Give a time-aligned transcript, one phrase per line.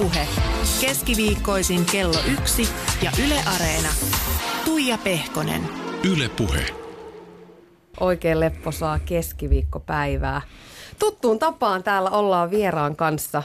[0.00, 0.26] Ylepuhe
[0.80, 2.68] keskiviikkoisin kello yksi
[3.02, 3.88] ja Yle Areena.
[4.64, 5.62] Tuija Pehkonen.
[6.12, 6.66] Ylepuhe.
[8.00, 10.42] Oikein lepposaa keskiviikkopäivää.
[10.98, 13.42] Tuttuun tapaan täällä ollaan vieraan kanssa.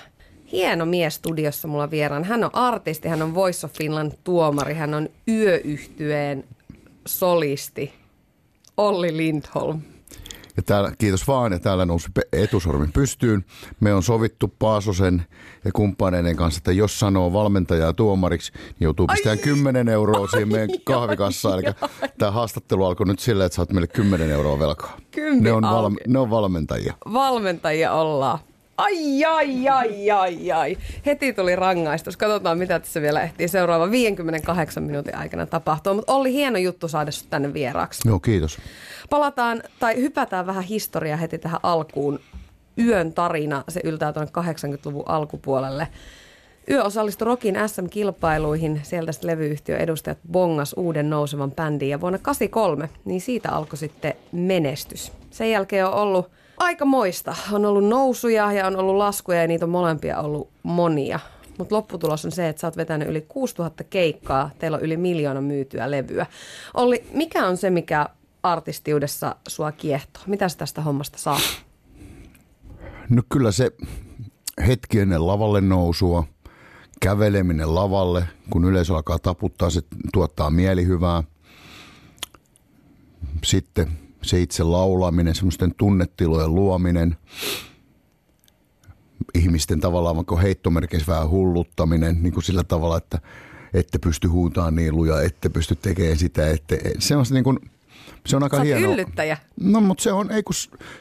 [0.52, 2.24] Hieno mies studiossa mulla vieraan.
[2.24, 6.44] Hän on artisti, hän on Voice of Finland tuomari, hän on yöyhtyeen
[7.06, 7.94] solisti.
[8.78, 9.82] Olli Lindholm.
[10.58, 13.46] Ja täällä, kiitos vaan, ja täällä nousi etusormi pystyyn.
[13.80, 15.26] Me on sovittu Paasosen
[15.66, 20.70] ja kumppaneiden kanssa, että jos sanoo valmentajaa tuomariksi, niin joutuu pistämään 10 euroa siihen meidän
[20.84, 21.60] kahvikassaan.
[21.60, 21.74] Eli
[22.18, 24.98] tämä haastattelu alkoi nyt sillä, että oot meille 10 euroa velkaa.
[25.40, 26.94] Ne on, valme- ne on valmentajia.
[27.14, 28.40] Valmentajia ollaan.
[28.78, 30.78] Ai, ai, ai, ai, ai.
[31.06, 32.18] Heti tuli rangaistus.
[32.18, 35.94] Katsotaan, mitä tässä vielä ehtii seuraava 58 minuutin aikana tapahtua.
[35.94, 38.08] Mutta oli hieno juttu saada sinut tänne vieraaksi.
[38.08, 38.58] Joo, kiitos.
[39.10, 42.20] Palataan tai hypätään vähän historiaa heti tähän alkuun.
[42.80, 45.88] Yön tarina, se yltää tuonne 80-luvun alkupuolelle.
[46.70, 48.80] Yö osallistui Rokin SM-kilpailuihin.
[48.84, 55.12] Sieltä levyyhtiön edustajat bongas uuden nousevan bändin ja vuonna 83, niin siitä alkoi sitten menestys.
[55.32, 57.36] Sen jälkeen on ollut aika moista.
[57.52, 61.20] On ollut nousuja ja on ollut laskuja ja niitä on molempia ollut monia.
[61.58, 65.42] Mutta lopputulos on se, että sä oot vetänyt yli 6000 keikkaa, teillä on yli miljoona
[65.42, 66.26] myytyä levyä.
[66.74, 68.10] Olli, mikä on se, mikä
[68.44, 70.24] artistiudessa sua kiehtoo?
[70.28, 71.40] Mitä sä tästä hommasta saa?
[73.10, 73.72] No kyllä se
[74.68, 76.24] hetki ennen lavalle nousua,
[77.00, 79.82] käveleminen lavalle, kun yleisö alkaa taputtaa, se
[80.14, 81.24] tuottaa mielihyvää.
[83.44, 87.18] Sitten se itse laulaminen, semmoisten tunnetilojen luominen,
[89.34, 93.20] ihmisten tavallaan vaikka heittomerkeissä vähän hulluttaminen, niin kuin sillä tavalla, että
[93.74, 97.60] ette pysty huutamaan niin lujaa, ette pysty tekemään sitä, ette, se on niin kuin,
[98.26, 98.94] se on aika Sä hienoa.
[98.94, 99.38] yllyttäjä.
[99.60, 100.54] No, mutta se on, ei kun,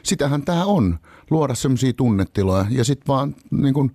[0.03, 3.91] sitähän tämä on, luoda semmoisia tunnetiloja ja sitten vaan niin kuin,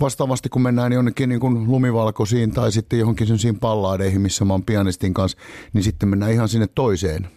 [0.00, 4.64] vastaavasti kun mennään jonnekin niin kuin lumivalkoisiin tai sitten johonkin semmoisiin pallaadeihin, missä mä oon
[4.64, 5.38] pianistin kanssa,
[5.72, 7.28] niin sitten mennään ihan sinne toiseen,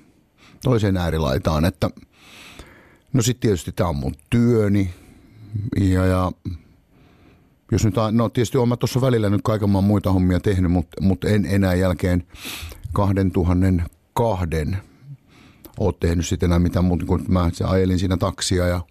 [0.64, 1.90] toiseen äärilaitaan, että
[3.14, 4.94] no sitten tietysti tämä on mun työni
[5.80, 6.32] ja, ja
[7.72, 11.28] jos nyt, no tietysti olen tuossa välillä nyt kaiken maan muita hommia tehnyt, mutta, mutta
[11.28, 12.24] en enää jälkeen
[12.94, 14.46] 2002
[15.80, 18.82] ole tehnyt sitten enää mitään muuta kuin mä ajelin siinä taksia ja,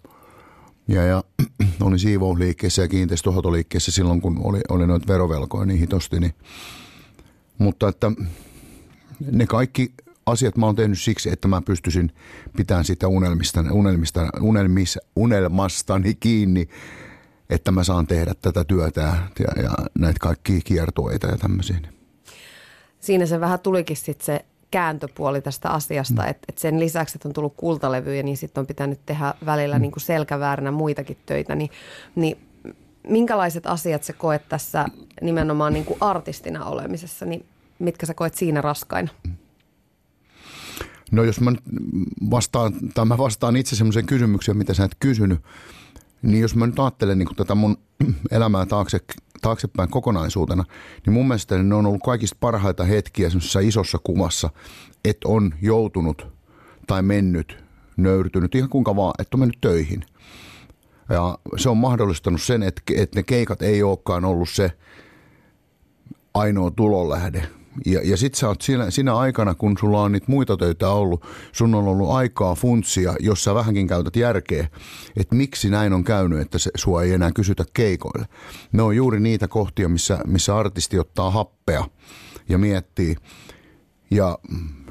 [0.87, 1.23] ja, ja
[1.81, 6.19] olin siivousliikkeessä ja kiinteistöhoitoliikkeessä silloin, kun oli, oli noita verovelkoja niin hitosti.
[6.19, 6.33] Niin.
[7.57, 8.11] Mutta että
[9.31, 9.93] ne kaikki
[10.25, 12.11] asiat mä oon tehnyt siksi, että mä pystyisin
[12.57, 16.67] pitämään sitä unelmista, unelmista, unelmis, unelmastani kiinni,
[17.49, 21.77] että mä saan tehdä tätä työtä ja, ja näitä kaikkia kiertueita ja tämmöisiä.
[22.99, 26.29] Siinä se vähän tulikin sitten se kääntöpuoli tästä asiasta, mm.
[26.29, 29.81] että et sen lisäksi, että on tullut kultalevyjä, niin sitten on pitänyt tehdä välillä mm.
[29.81, 31.69] niin kuin selkävääränä muitakin töitä, niin,
[32.15, 32.37] niin
[33.07, 34.85] minkälaiset asiat sä koet tässä
[35.21, 37.45] nimenomaan niin kuin artistina olemisessa, niin
[37.79, 39.11] mitkä sä koet siinä raskaina?
[41.11, 41.53] No jos mä
[42.31, 45.39] vastaan, tai mä vastaan itse semmoiseen kysymykseen, mitä sä et kysynyt,
[46.21, 47.77] niin jos mä nyt ajattelen niin tätä mun
[48.31, 48.99] elämää taakse,
[49.41, 50.63] taaksepäin kokonaisuutena,
[51.05, 54.49] niin mun mielestä ne on ollut kaikista parhaita hetkiä semmoisessa isossa kuvassa,
[55.05, 56.27] että on joutunut
[56.87, 57.63] tai mennyt,
[57.97, 60.03] nöyrtynyt, ihan kuinka vaan, että on mennyt töihin.
[61.09, 64.71] Ja se on mahdollistanut sen, että, että ne keikat ei olekaan ollut se
[66.33, 67.47] ainoa tulonlähde,
[67.85, 71.25] ja, ja sit sä oot siinä, siinä aikana, kun sulla on niitä muita töitä ollut,
[71.51, 74.67] sun on ollut aikaa funtsia, jos sä vähänkin käytät järkeä,
[75.17, 78.25] että miksi näin on käynyt, että se, sua ei enää kysytä keikoille.
[78.71, 81.85] Ne on juuri niitä kohtia, missä, missä artisti ottaa happea
[82.49, 83.15] ja miettii.
[84.11, 84.39] Ja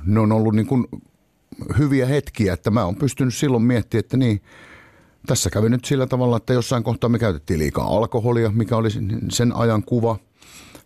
[0.04, 0.86] ne on ollut niin kuin
[1.78, 4.42] hyviä hetkiä, että mä oon pystynyt silloin miettimään, että niin,
[5.26, 8.88] tässä kävi nyt sillä tavalla, että jossain kohtaa me käytettiin liikaa alkoholia, mikä oli
[9.30, 10.16] sen ajan kuva–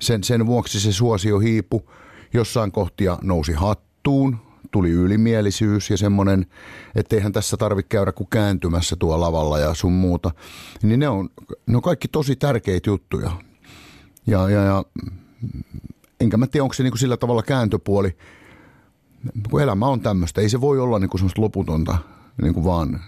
[0.00, 1.90] sen, sen vuoksi se suosio hiipu.
[2.34, 4.36] Jossain kohtia nousi hattuun,
[4.70, 6.46] tuli ylimielisyys ja semmoinen,
[6.94, 10.30] että eihän tässä tarvitse käydä kuin kääntymässä tuo lavalla ja sun muuta.
[10.82, 11.28] Niin ne on,
[11.66, 13.30] ne on kaikki tosi tärkeitä juttuja.
[14.26, 14.84] Ja, ja, ja
[16.20, 18.16] enkä mä tiedä, onko se niin sillä tavalla kääntöpuoli,
[19.50, 20.40] kun elämä on tämmöistä.
[20.40, 21.98] Ei se voi olla niin kuin semmoista loputonta
[22.42, 23.00] niin kuin vaan.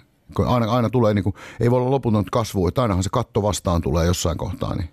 [0.46, 3.82] Aina, aina tulee, niin kuin, ei voi olla loputonta kasvua, että ainahan se katto vastaan
[3.82, 4.74] tulee jossain kohtaa.
[4.74, 4.88] Niin.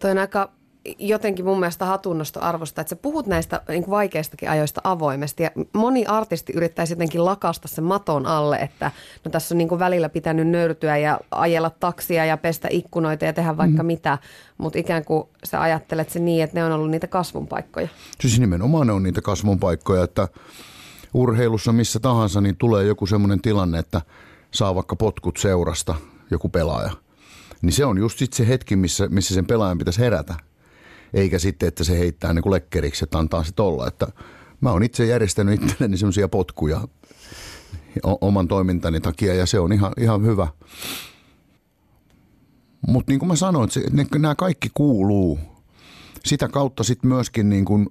[0.00, 0.52] Toi on aika
[0.98, 6.06] jotenkin mun mielestä hatunnosto arvosta, että sä puhut näistä niin vaikeistakin ajoista avoimesti ja moni
[6.06, 8.90] artisti yrittäisi jotenkin lakasta sen maton alle, että
[9.24, 13.56] no tässä on niin välillä pitänyt nöyrtyä ja ajella taksia ja pestä ikkunoita ja tehdä
[13.56, 13.86] vaikka mm.
[13.86, 14.18] mitä,
[14.58, 17.88] mutta ikään kuin sä ajattelet se niin, että ne on ollut niitä kasvun paikkoja.
[18.20, 20.28] Siis nimenomaan ne on niitä kasvun paikkoja, että
[21.14, 24.00] urheilussa missä tahansa niin tulee joku semmoinen tilanne, että
[24.50, 25.94] saa vaikka potkut seurasta
[26.30, 26.90] joku pelaaja–
[27.62, 30.34] Niin se on just sit se hetki, missä, missä sen pelaajan pitäisi herätä.
[31.14, 33.86] Eikä sitten, että se heittää niin kuin lekkeriksi, että antaa se olla.
[33.86, 34.06] Että
[34.60, 36.80] mä oon itse järjestänyt itselleni semmoisia potkuja
[38.20, 40.48] oman toimintani takia ja se on ihan, ihan hyvä.
[42.86, 43.68] Mutta niin kuin mä sanoin,
[44.00, 45.38] että nämä kaikki kuuluu.
[46.24, 47.86] Sitä kautta sitten myöskin niin kuin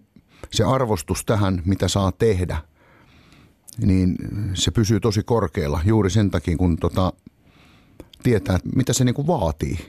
[0.51, 2.57] se arvostus tähän, mitä saa tehdä,
[3.85, 4.15] niin
[4.53, 7.13] se pysyy tosi korkealla juuri sen takia, kun tota,
[8.23, 9.79] tietää, mitä se niin kuin vaatii.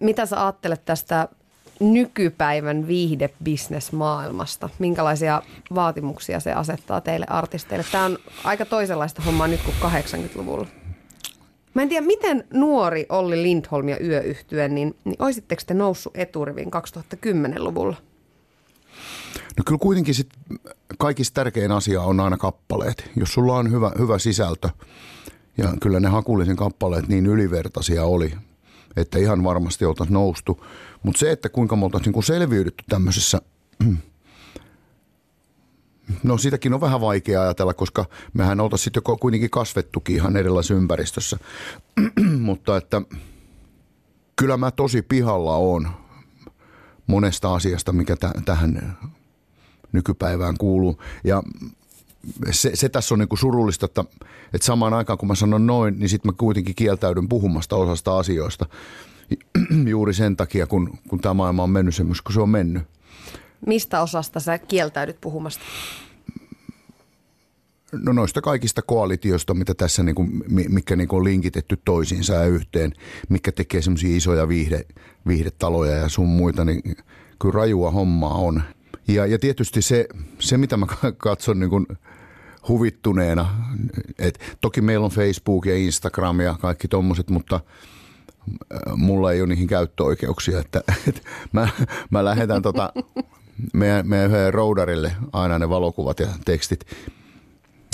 [0.00, 1.28] Mitä sä ajattelet tästä
[1.80, 4.68] nykypäivän viihdebisnesmaailmasta?
[4.78, 5.42] Minkälaisia
[5.74, 7.84] vaatimuksia se asettaa teille artisteille?
[7.92, 10.66] Tämä on aika toisenlaista hommaa nyt kuin 80-luvulla.
[11.74, 16.70] Mä en tiedä, miten nuori Olli Lindholm ja yöyhtyen, niin, niin olisitteko te noussut eturivin
[16.74, 17.96] 2010-luvulla?
[19.56, 20.28] No kyllä kuitenkin sit
[20.98, 23.10] kaikista tärkein asia on aina kappaleet.
[23.16, 24.68] Jos sulla on hyvä, hyvä sisältö,
[25.58, 28.34] ja kyllä ne hakullisen kappaleet niin ylivertaisia oli,
[28.96, 30.64] että ihan varmasti oltaisiin noustu.
[31.02, 33.40] Mutta se, että kuinka me oltaisiin niin selviydytty tämmöisessä,
[36.22, 40.74] no sitäkin on vähän vaikea ajatella, koska mehän oltaisiin sitten jo kuitenkin kasvettukin ihan erilaisessa
[40.74, 41.38] ympäristössä.
[42.40, 43.02] Mutta että
[44.36, 45.88] kyllä mä tosi pihalla on
[47.06, 48.98] monesta asiasta, mikä t- tähän
[49.92, 50.98] nykypäivään kuuluu.
[51.24, 51.42] Ja
[52.50, 54.04] se, se tässä on niin kuin surullista, että,
[54.54, 58.66] että samaan aikaan kun mä sanon noin, niin sitten mä kuitenkin kieltäydyn puhumasta osasta asioista.
[59.88, 62.82] Juuri sen takia, kun, kun tämä maailma on mennyt semmoista, kun se on mennyt.
[63.66, 65.64] Mistä osasta sä kieltäydyt puhumasta?
[67.92, 72.44] No noista kaikista koalitioista, mitä tässä niin kuin, mikä niin kuin on linkitetty toisiinsa ja
[72.44, 72.92] yhteen,
[73.28, 74.86] mikä tekee semmoisia isoja viihde,
[75.26, 76.82] viihdetaloja ja sun muita, niin
[77.38, 78.62] kyllä rajua hommaa on.
[79.08, 80.08] Ja, ja tietysti se,
[80.38, 80.86] se, mitä mä
[81.16, 81.86] katson niin kuin
[82.68, 83.64] huvittuneena,
[84.18, 89.48] että toki meillä on Facebook ja Instagram ja kaikki tommoset, mutta äh, mulla ei ole
[89.48, 91.20] niihin käyttöoikeuksia, että, että
[91.52, 91.68] mä,
[92.10, 92.92] mä lähetän tota,
[93.72, 96.86] meidän, meidän yhden roudarille aina ne valokuvat ja tekstit.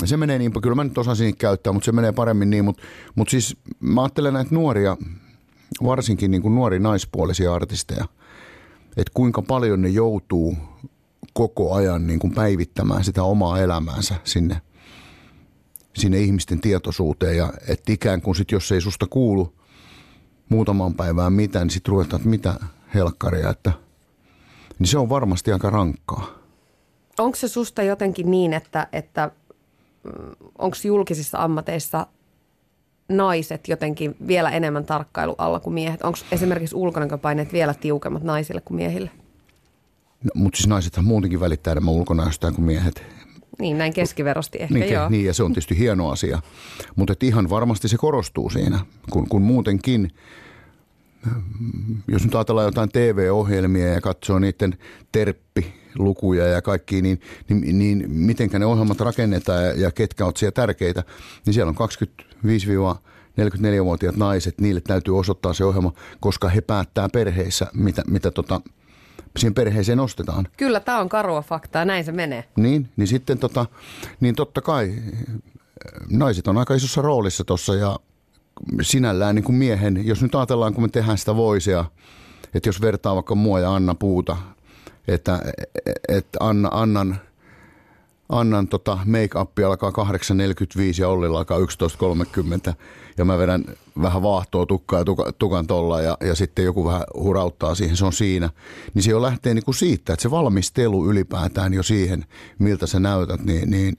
[0.05, 2.83] Se menee niin, kyllä mä nyt osasin käyttää, mutta se menee paremmin niin, mutta,
[3.15, 4.97] mutta siis mä ajattelen näitä nuoria,
[5.83, 8.05] varsinkin niin kuin nuori naispuolisia artisteja,
[8.97, 10.57] että kuinka paljon ne joutuu
[11.39, 14.61] koko ajan niin kuin päivittämään sitä omaa elämäänsä sinne,
[15.95, 17.37] sinne ihmisten tietoisuuteen.
[17.37, 19.53] Ja että ikään kuin sit, jos ei susta kuulu
[20.49, 22.53] muutaman päivään mitään, niin sitten ruvetaan, että mitä
[22.93, 23.71] helkkaria, että
[24.79, 26.27] niin se on varmasti aika rankkaa.
[27.19, 29.31] Onko se susta jotenkin niin, että, että
[30.03, 30.11] mm,
[30.57, 32.07] onko julkisissa ammateissa
[33.09, 36.01] naiset jotenkin vielä enemmän tarkkailu alla kuin miehet?
[36.01, 39.11] Onko esimerkiksi ulkonäköpaineet vielä tiukemmat naisille kuin miehille?
[40.23, 43.03] No, mutta siis naisethan muutenkin välittää enemmän ulkonäöstään kuin miehet.
[43.59, 45.09] Niin, näin keskiverosti ehkä niin, joo.
[45.09, 46.41] Niin, ja se on tietysti hieno asia.
[46.95, 48.79] Mutta ihan varmasti se korostuu siinä,
[49.11, 50.11] kun, kun muutenkin,
[52.07, 54.77] jos nyt ajatellaan jotain TV-ohjelmia ja katsoo niiden
[55.11, 60.51] terppilukuja ja kaikki, niin, niin, niin mitenkä ne ohjelmat rakennetaan ja, ja ketkä ovat siellä
[60.51, 61.03] tärkeitä,
[61.45, 61.89] niin siellä on
[63.39, 68.61] 25-44-vuotiaat naiset, niille täytyy osoittaa se ohjelma, koska he päättää perheissä, mitä, mitä tota,
[69.39, 70.47] siihen perheeseen ostetaan.
[70.57, 72.43] Kyllä, tämä on karua faktaa, näin se menee.
[72.55, 73.65] Niin, niin sitten tota,
[74.19, 74.93] niin totta kai
[76.09, 77.99] naiset on aika isossa roolissa tuossa ja
[78.81, 81.85] sinällään niin kuin miehen, jos nyt ajatellaan, kun me tehdään sitä voisia,
[82.53, 84.37] että jos vertaa vaikka mua ja Anna Puuta,
[85.07, 85.39] että,
[86.07, 87.21] että Anna, Annan,
[88.29, 92.73] Annan tota make-up alkaa 8.45 ja Ollilla alkaa 11.30
[93.17, 93.65] ja mä vedän
[94.01, 98.05] vähän vaahtoa tukkaa ja tukan, tukan tolla ja, ja sitten joku vähän hurauttaa siihen, se
[98.05, 98.49] on siinä.
[98.93, 102.25] Niin se jo lähtee niin kuin siitä, että se valmistelu ylipäätään jo siihen,
[102.59, 103.97] miltä sä näytät, niin, niin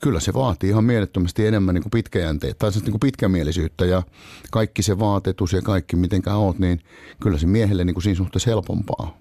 [0.00, 4.02] kyllä se vaatii ihan mielettömästi enemmän niin kuin pitkäjänteitä tai niin kuin pitkämielisyyttä ja
[4.50, 6.80] kaikki se vaatetus ja kaikki mitenkä oot, niin
[7.22, 9.18] kyllä se miehelle niin kuin siinä suhteessa helpompaa.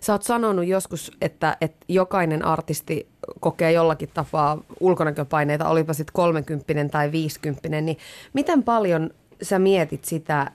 [0.00, 3.08] Sä oot sanonut joskus, että, että jokainen artisti
[3.40, 7.98] kokee jollakin tapaa ulkonäköpaineita, olipa sitten 30 tai 50, niin
[8.32, 9.10] miten paljon
[9.42, 10.50] sä mietit sitä,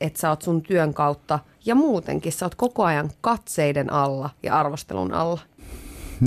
[0.00, 4.58] että sä oot sun työn kautta ja muutenkin sä oot koko ajan katseiden alla ja
[4.58, 5.40] arvostelun alla?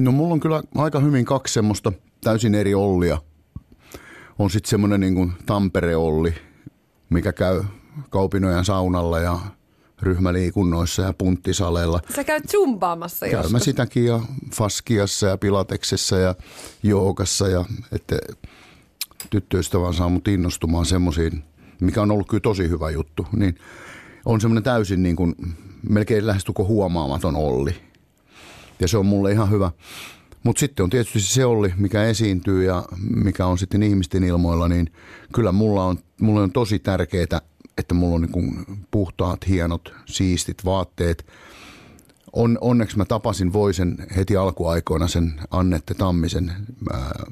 [0.02, 1.92] No mulla on kyllä aika hyvin kaksi semmoista
[2.28, 3.18] täysin eri Ollia.
[4.40, 6.34] On sitten semmoinen niin Tampere-Olli,
[7.10, 7.64] mikä käy
[8.10, 9.40] Kaupinojan saunalla ja
[10.02, 12.00] ryhmäliikunnoissa ja punttisaleilla.
[12.16, 13.52] Sä käyt zumbaamassa Käyn joskus.
[13.52, 14.20] mä sitäkin ja
[14.56, 16.36] faskiassa ja pilateksessa ja
[16.84, 18.20] joogassa ja että
[19.30, 21.44] tyttöystävä saa mut innostumaan semmoisiin,
[21.82, 23.28] mikä on ollut kyllä tosi hyvä juttu.
[23.36, 23.56] Niin
[24.26, 25.36] on semmoinen täysin niin kuin,
[25.90, 27.76] melkein lähestulko huomaamaton Olli.
[28.80, 29.72] Ja se on mulle ihan hyvä.
[30.48, 32.86] Mutta sitten on tietysti se Olli, mikä esiintyy ja
[33.16, 34.92] mikä on sitten ihmisten ilmoilla, niin
[35.34, 37.42] kyllä mulla on, mulle on tosi tärkeää
[37.78, 41.26] että mulla on niin puhtaat, hienot, siistit vaatteet.
[42.34, 46.52] On, onneksi mä tapasin Voisen heti alkuaikoina sen Annette Tammisen
[46.94, 47.24] ää,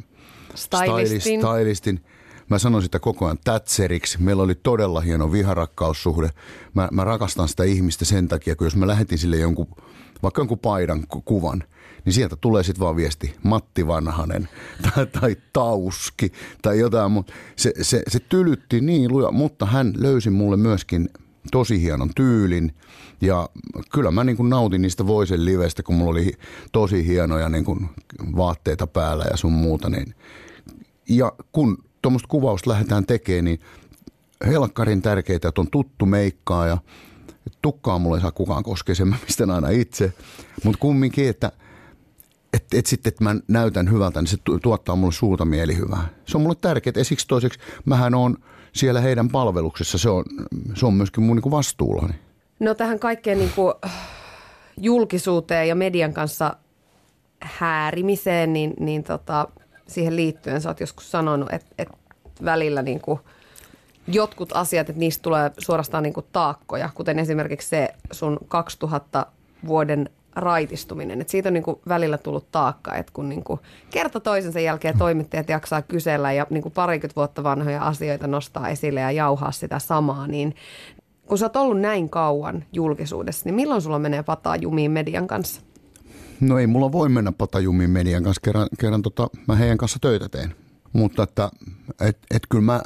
[0.56, 1.42] Stylistin.
[1.42, 2.04] stylistin.
[2.50, 4.22] Mä sanon sitä koko ajan Thatcheriksi.
[4.22, 6.30] Meillä oli todella hieno viharakkaussuhde.
[6.74, 9.68] Mä, mä rakastan sitä ihmistä sen takia, kun jos mä lähetin sille jonkun,
[10.24, 11.64] vaikka jonkun paidan ku- kuvan,
[12.06, 14.50] niin sieltä tulee sitten vaan viesti Matti Vanhanen
[14.82, 16.32] tai, tai Tauski
[16.62, 17.12] tai jotain.
[17.12, 21.10] Mutta se, se, se tylytti niin luja, mutta hän löysi mulle myöskin
[21.52, 22.76] tosi hienon tyylin.
[23.22, 23.50] Ja
[23.92, 26.32] kyllä mä niin kuin nautin niistä Voisen liveistä, kun mulla oli
[26.72, 27.90] tosi hienoja niin kuin
[28.36, 29.90] vaatteita päällä ja sun muuta.
[29.90, 30.16] Niin.
[31.10, 33.60] Ja kun tuommoista kuvausta lähdetään tekemään, niin
[34.46, 36.78] helkkarin tärkeää, että on tuttu meikkaa ja
[37.62, 40.14] tukkaa mulle ei saa kukaan koskea, sen mä mistän aina itse.
[40.64, 41.52] Mutta kumminkin, että
[42.56, 46.08] et, et sitten, että mä näytän hyvältä, niin se tu- tuottaa mulle suurta mielihyvää.
[46.26, 46.94] Se on mulle tärkeää.
[46.98, 48.38] Esiksi toiseksi, mähän on
[48.74, 50.24] siellä heidän palveluksessa, se on,
[50.74, 52.14] se on myöskin mun niin vastuullani.
[52.60, 53.74] No tähän kaikkeen niin kuin
[54.78, 56.56] julkisuuteen ja median kanssa
[57.42, 59.48] häärimiseen, niin, niin tota,
[59.88, 61.98] siihen liittyen sä oot joskus sanonut, että, että
[62.46, 63.20] välillä niin kuin
[64.08, 69.26] jotkut asiat, että niistä tulee suorastaan niin kuin taakkoja, kuten esimerkiksi se sun 2000
[69.68, 71.22] vuoden raitistuminen.
[71.22, 74.98] Että siitä on niin kuin välillä tullut taakka, että kun niin kuin kerta toisensa jälkeen
[74.98, 79.80] toimittajat jaksaa kysellä ja niin kuin parikymmentä vuotta vanhoja asioita nostaa esille ja jauhaa sitä
[79.80, 80.56] samaa, niin
[81.28, 85.62] kun sä oot ollut näin kauan julkisuudessa, niin milloin sulla menee pataa jumiin median kanssa?
[86.40, 90.30] No ei mulla voi mennä patajumiin median kanssa, kerran, kerran tota, mä heidän kanssa töitä
[90.30, 90.56] teen.
[90.94, 91.52] Mutta että
[92.02, 92.82] et, et kyllä mä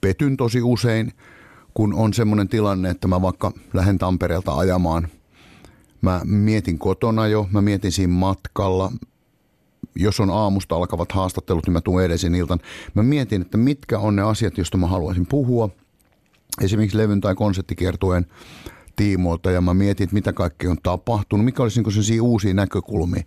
[0.00, 1.12] petyn tosi usein,
[1.74, 5.08] kun on semmoinen tilanne, että mä vaikka lähden Tampereelta ajamaan.
[6.04, 8.92] Mä mietin kotona jo, mä mietin siinä matkalla.
[9.96, 12.60] Jos on aamusta alkavat haastattelut, niin mä tuun edesin iltan.
[12.94, 15.68] Mä mietin, että mitkä on ne asiat, joista mä haluaisin puhua.
[16.60, 18.26] Esimerkiksi levyn tai konserttikiertueen
[18.96, 23.22] tiimoilta ja mä mietin, että mitä kaikkea on tapahtunut, mikä olisi niin sellaisia uusia näkökulmia.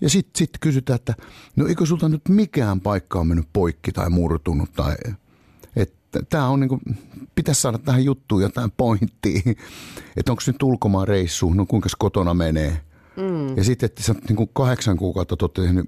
[0.00, 1.14] Ja sitten sit kysytään, että
[1.56, 4.94] no eikö sulta nyt mikään paikka on mennyt poikki tai murtunut tai
[6.28, 6.80] tämä on niinku,
[7.34, 9.40] pitäisi saada tähän juttuun jotain pointtia,
[10.16, 12.80] että onko nyt ulkomaan reissu, no kuinka kotona menee.
[13.16, 13.56] Mm.
[13.56, 15.86] Ja sitten, että sä niinku kahdeksan kuukautta olette tehnyt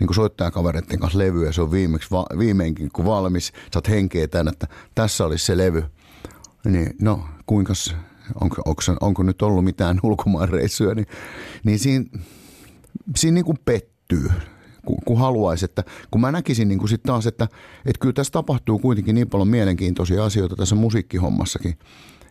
[0.00, 4.48] niin soittajakavereiden kanssa levyä, se on viimeksi, va, viimeinkin kun valmis, sä oot henkeä tämän,
[4.48, 5.84] että tässä olisi se levy.
[6.64, 7.72] Niin no, kuinka
[8.40, 11.06] onko, onko, onko nyt ollut mitään ulkomaan reissuja, niin,
[11.64, 12.04] niin siinä,
[13.16, 14.30] siinä niin kuin pettyy,
[14.86, 15.64] kun, kun haluaisi.
[15.64, 17.44] Että, kun mä näkisin niin kuin sit taas, että,
[17.86, 21.78] että kyllä tässä tapahtuu kuitenkin niin paljon mielenkiintoisia asioita tässä musiikkihommassakin,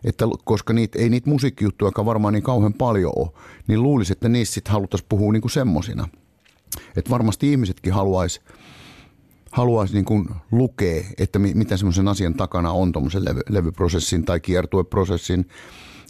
[0.04, 3.30] että koska niitä, ei niitä musiikkijuttuja varmaan niin kauhean paljon ole,
[3.66, 6.08] niin luulisi, että niistä sitten haluttaisiin puhua niin kuin semmosina.
[6.96, 8.40] Että varmasti ihmisetkin haluaisi
[9.50, 15.48] haluaisi niin kuin lukea, että mitä semmoisen asian takana on tuommoisen levy, levyprosessin tai kiertueprosessin.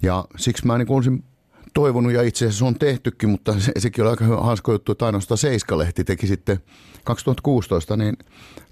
[0.03, 1.25] Ja siksi mä niin kuin olisin
[1.75, 5.39] toivonut, ja itse asiassa on tehtykin, mutta se, sekin oli aika hauska juttu, että ainoastaan
[5.39, 6.59] Seiska-lehti teki sitten
[7.05, 8.17] 2016, niin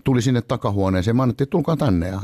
[0.05, 1.17] tuli sinne takahuoneeseen.
[1.17, 2.21] Mä annettiin, tulkaa tänne ja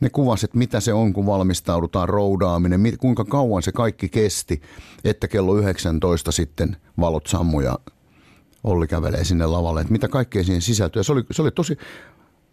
[0.00, 4.62] ne kuvasivat, mitä se on, kun valmistaudutaan roudaaminen, kuinka kauan se kaikki kesti,
[5.04, 7.78] että kello 19 sitten valot sammu ja
[8.64, 11.04] Olli kävelee sinne lavalle, että mitä kaikkea siihen sisältyy.
[11.04, 11.76] Se oli, se oli tosi,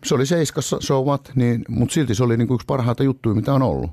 [0.06, 3.54] se oli seiskassa what, niin, mutta silti se oli niin kuin yksi parhaita juttuja, mitä
[3.54, 3.92] on ollut.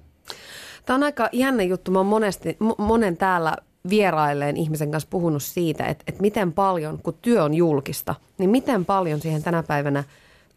[0.87, 1.91] Tämä on aika jännä juttu.
[1.91, 3.57] Mä oon monesti, monen täällä
[3.89, 8.85] vierailleen ihmisen kanssa puhunut siitä, että, että miten paljon, kun työ on julkista, niin miten
[8.85, 10.05] paljon siihen tänä päivänä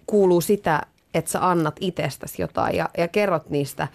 [0.07, 0.81] kuuluu sitä,
[1.13, 3.87] että sä annat itsestäsi jotain ja, ja kerrot niistä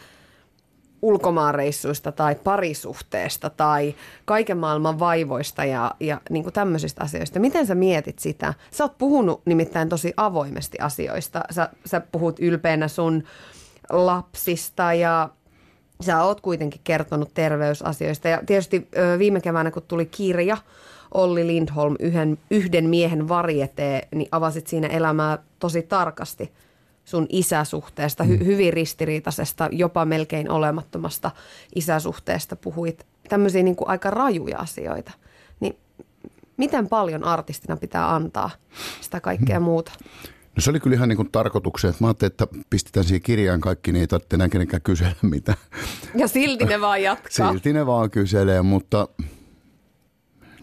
[1.03, 7.41] ulkomaanreissuista tai parisuhteesta tai kaiken maailman vaivoista ja, ja niin kuin tämmöisistä asioista.
[7.41, 8.55] Miten sä mietit sitä?
[8.71, 11.41] Sä oot puhunut nimittäin tosi avoimesti asioista.
[11.51, 13.25] Sä, sä puhut ylpeänä sun
[13.91, 15.29] lapsista ja
[16.01, 18.29] sä oot kuitenkin kertonut terveysasioista.
[18.29, 20.57] Ja tietysti viime keväänä, kun tuli kirja
[21.15, 26.53] Olli Lindholm, yhden, yhden miehen varjetee, niin avasit siinä elämää tosi tarkasti
[27.05, 28.45] sun isäsuhteesta, hy- mm.
[28.45, 31.31] hyvin ristiriitaisesta, jopa melkein olemattomasta
[31.75, 33.07] isäsuhteesta puhuit.
[33.29, 35.13] Tämmöisiä niin kuin aika rajuja asioita.
[35.61, 35.77] Niin
[36.57, 38.51] miten paljon artistina pitää antaa
[39.01, 39.65] sitä kaikkea mm.
[39.65, 39.93] muuta?
[40.57, 43.61] No se oli kyllä ihan niin kuin tarkoituksena, että mä ajattelin, että pistetään siihen kirjaan
[43.61, 45.55] kaikki, niin ei tarvitse enää kenenkään kysellä mitä.
[46.15, 47.51] Ja silti ne vaan jatkaa.
[47.51, 49.09] Silti ne vaan kyselee, mutta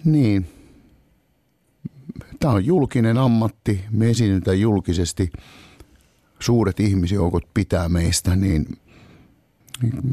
[0.06, 0.50] niin.
[2.40, 5.30] Tämä on julkinen ammatti, me esiinnytään julkisesti.
[6.40, 8.80] Suuret ihmisjoukot pitää meistä, niin,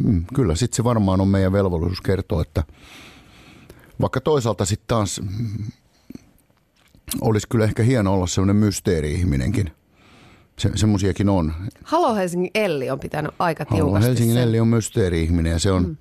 [0.04, 2.64] niin kyllä sitten se varmaan on meidän velvollisuus kertoa, että
[4.00, 5.20] vaikka toisaalta sitten taas
[7.20, 9.70] olisi kyllä ehkä hieno olla sellainen mysteeri-ihminenkin.
[10.58, 11.52] Se, semmoisiakin on.
[11.84, 14.42] Halo Helsingin Elli on pitänyt aika Halo tiukasti Helsingin sen.
[14.42, 15.96] Elli on mysteeri-ihminen ja se on, mm.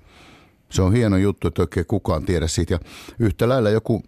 [0.70, 2.74] se on hieno juttu, että oikein kukaan tiedä siitä.
[2.74, 2.78] Ja
[3.18, 4.02] yhtä lailla joku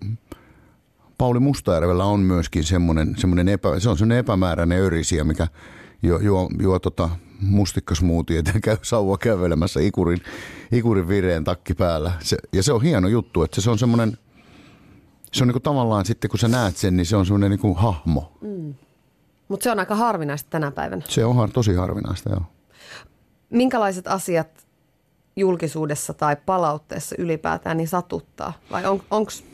[1.18, 5.48] Pauli Mustajärvellä on myöskin semmoinen, semmoinen epä, se on semmoinen epämääräinen örisiä, mikä
[6.02, 10.20] juo, juo, juo tota mustikkasmuutia ja käy sauva kävelemässä ikurin,
[10.72, 12.12] ikurin vireen takki päällä.
[12.20, 14.18] Se, ja se on hieno juttu, että se on semmoinen,
[15.32, 18.32] se on niinku tavallaan sitten kun sä näet sen, niin se on semmoinen niinku hahmo.
[18.40, 18.74] Mm.
[19.48, 21.02] Mutta se on aika harvinaista tänä päivänä.
[21.08, 22.42] Se on tosi harvinaista, joo.
[23.50, 24.66] Minkälaiset asiat
[25.36, 28.52] julkisuudessa tai palautteessa ylipäätään niin satuttaa?
[28.70, 29.44] Vai on, onks,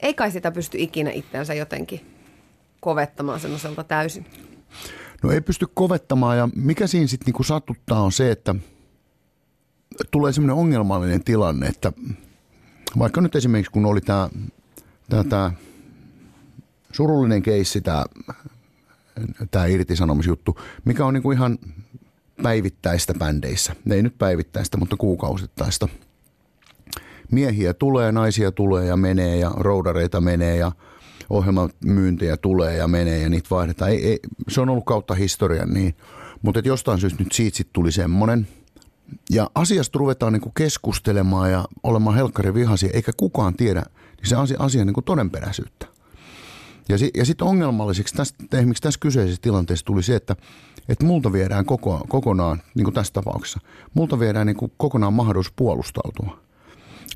[0.00, 2.00] ei kai sitä pysty ikinä itseänsä jotenkin
[2.80, 4.26] kovettamaan semmoiselta täysin?
[5.22, 8.54] No ei pysty kovettamaan ja mikä siinä sitten niinku satuttaa on se, että
[10.10, 11.92] tulee semmoinen ongelmallinen tilanne, että
[12.98, 14.28] vaikka nyt esimerkiksi kun oli tämä
[15.28, 15.52] tää
[16.92, 18.04] surullinen keissi, tämä
[19.50, 21.58] tää irtisanomisjuttu, mikä on niinku ihan
[22.42, 23.76] päivittäistä bändeissä.
[23.90, 25.88] Ei nyt päivittäistä, mutta kuukausittaista.
[27.30, 30.72] Miehiä tulee, naisia tulee ja menee ja roudareita menee ja
[31.30, 33.90] ohjelmamyyntejä tulee ja menee ja niitä vaihdetaan.
[33.90, 35.94] Ei, ei, se on ollut kautta historian niin.
[36.42, 38.48] Mutta jostain syystä nyt siitä sit tuli semmoinen.
[39.30, 43.82] Ja asiasta ruvetaan niinku keskustelemaan ja olemaan helkkari vihaisia, eikä kukaan tiedä
[44.20, 45.86] niin se asia, asian niinku todenperäisyyttä.
[46.88, 50.36] Ja, si, ja sitten ongelmalliseksi tästä, esimerkiksi tässä kyseisessä tilanteessa tuli se, että,
[50.88, 53.60] että multa viedään koko, kokonaan, niin kuin tässä tapauksessa,
[53.94, 56.38] multa viedään niin kuin kokonaan mahdollisuus puolustautua.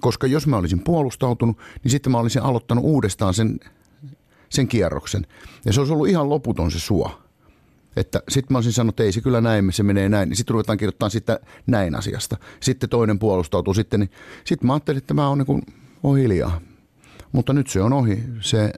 [0.00, 3.60] Koska jos mä olisin puolustautunut, niin sitten mä olisin aloittanut uudestaan sen,
[4.48, 5.26] sen kierroksen.
[5.64, 7.22] Ja se olisi ollut ihan loputon se suo.
[7.96, 10.28] Että sitten mä olisin sanonut, että ei se kyllä näin, se menee näin.
[10.28, 12.36] Niin sitten ruvetaan kirjoittamaan sitten näin asiasta.
[12.60, 14.00] Sitten toinen puolustautuu sitten.
[14.00, 14.10] Niin
[14.44, 15.62] sitten mä ajattelin, että mä oon niin kuin,
[16.02, 16.60] oon hiljaa.
[17.32, 18.22] Mutta nyt se on ohi.
[18.40, 18.72] Se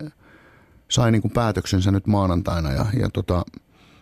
[0.88, 3.44] sai niin kuin päätöksensä nyt maanantaina ja, ja tota,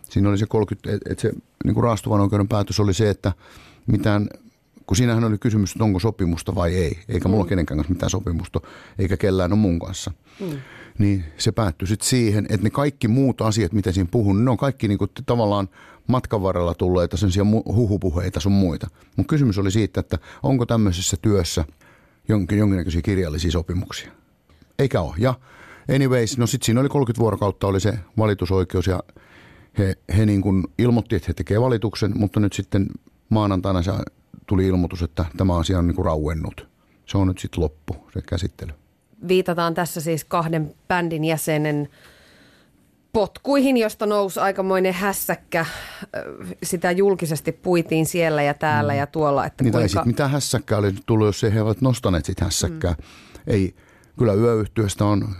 [0.09, 1.31] siinä oli se 30, että et se
[1.63, 3.31] niin kuin raastuvan oikeuden päätös oli se, että
[3.87, 4.29] mitään,
[4.87, 7.49] kun siinähän oli kysymys, että onko sopimusta vai ei, eikä mulla mm.
[7.49, 8.61] kenenkään kanssa mitään sopimusta,
[8.99, 10.11] eikä kellään ole mun kanssa.
[10.39, 10.57] Mm.
[10.97, 14.57] Niin se päättyi sitten siihen, että ne kaikki muut asiat, mitä siinä puhun, ne on
[14.57, 15.69] kaikki niin kuin tavallaan
[16.07, 18.87] matkan varrella tulleita sellaisia huhupuheita sun muita.
[19.17, 21.65] Mutta kysymys oli siitä, että onko tämmöisessä työssä
[22.27, 24.11] jonkin, jonkinnäköisiä kirjallisia sopimuksia.
[24.79, 25.15] Eikä ole.
[25.17, 25.33] Ja
[25.95, 29.03] anyways, no sitten siinä oli 30 vuorokautta oli se valitusoikeus ja
[29.77, 32.87] he, he niin kuin ilmoitti, että he tekevät valituksen, mutta nyt sitten
[33.29, 33.91] maanantaina se
[34.47, 36.67] tuli ilmoitus, että tämä asia on niin kuin rauennut.
[37.05, 38.71] Se on nyt sitten loppu, se käsittely.
[39.27, 41.89] Viitataan tässä siis kahden bändin jäsenen
[43.13, 45.65] potkuihin, josta nousi aikamoinen hässäkkä.
[46.63, 48.99] Sitä julkisesti puitiin siellä ja täällä mm.
[48.99, 49.45] ja tuolla.
[49.45, 49.87] Että niin, kuinka...
[49.87, 52.91] sit, mitä hässäkkää oli tullut, jos he ovat nostaneet sitä hässäkkää.
[52.91, 53.03] Mm.
[53.47, 53.75] Ei,
[54.17, 55.35] kyllä yöyhtiöstä on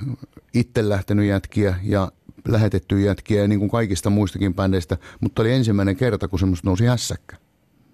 [0.53, 2.11] itse lähtenyt jätkiä ja
[2.47, 7.37] lähetetty jätkiä niin kuin kaikista muistakin bändeistä, mutta oli ensimmäinen kerta, kun semmoista nousi hässäkkä.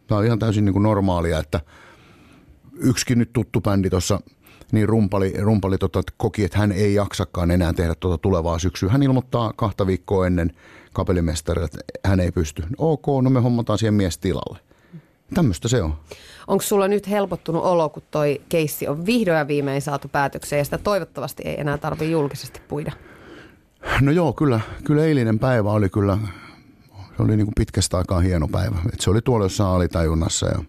[0.07, 1.61] Tämä on ihan täysin niin kuin normaalia, että
[2.79, 4.21] yksikin nyt tuttu bändi tuossa
[4.71, 8.89] niin rumpali, rumpali tota, koki, että hän ei jaksakaan enää tehdä tuota tulevaa syksyä.
[8.89, 10.53] Hän ilmoittaa kahta viikkoa ennen
[10.93, 12.63] kapellimestarille, että hän ei pysty.
[12.77, 14.59] Ok, no me hommataan siihen mies tilalle.
[15.33, 15.93] Tämmöistä se on.
[16.47, 20.63] Onko sulla nyt helpottunut olo, kun toi keissi on vihdoin ja viimein saatu päätökseen ja
[20.63, 22.91] sitä toivottavasti ei enää tarvitse julkisesti puida?
[24.01, 26.17] No joo, kyllä, kyllä eilinen päivä oli kyllä,
[27.17, 28.77] se oli niin kuin pitkästä aikaa hieno päivä.
[28.93, 30.63] Et se oli tuolla jossain alitajunnassa ja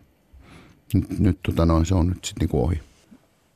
[0.94, 2.80] nyt, nyt tota noin, se on nyt sitten niin ohi.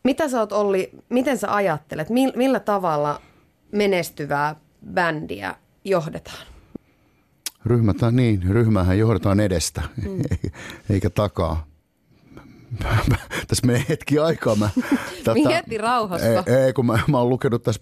[0.04, 3.20] Mitä sä oot Olli, miten sä ajattelet, millä tavalla
[3.72, 4.56] menestyvää
[4.92, 6.53] bändiä johdetaan?
[7.66, 10.22] Ryhmätä, niin, ryhmähän johdetaan edestä, mm.
[10.90, 11.66] eikä takaa.
[13.48, 14.56] tässä menee hetki aikaa.
[14.56, 14.70] Mä,
[15.24, 16.26] tätä, Mieti rauhassa.
[16.26, 17.80] Ei, ei kun mä, mä oon lukenut tässä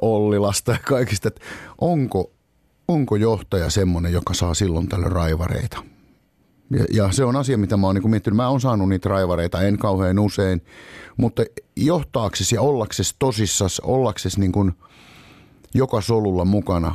[0.00, 1.40] Ollilasta ja kaikista, että
[1.80, 2.32] onko,
[2.88, 5.84] onko johtaja semmoinen, joka saa silloin tällä raivareita.
[6.70, 8.36] Ja, ja se on asia, mitä mä oon niin miettinyt.
[8.36, 10.62] Mä oon saanut niitä raivareita, en kauhean usein,
[11.16, 11.44] mutta
[11.76, 14.72] johtaaksesi ja ollaksesi tosissas, ollaksesi niin kuin
[15.74, 16.94] joka solulla mukana,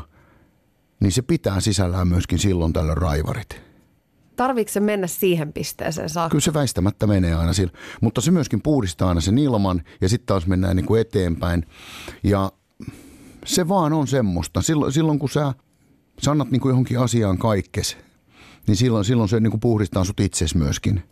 [0.99, 3.61] niin se pitää sisällään myöskin silloin tällä raivarit.
[4.35, 6.29] Tarviiko se mennä siihen pisteeseen saakka?
[6.29, 7.73] Kyllä se väistämättä menee aina sillä.
[8.01, 11.65] Mutta se myöskin puhdistaa aina sen ilman ja sitten taas mennään niin kuin eteenpäin.
[12.23, 12.51] Ja
[13.45, 14.61] se vaan on semmoista.
[14.61, 15.53] Silloin, silloin kun sä
[16.19, 17.97] sanat niin kuin johonkin asiaan kaikkes,
[18.67, 21.03] niin silloin, silloin se niin kuin puhdistaa sut itsesi myöskin.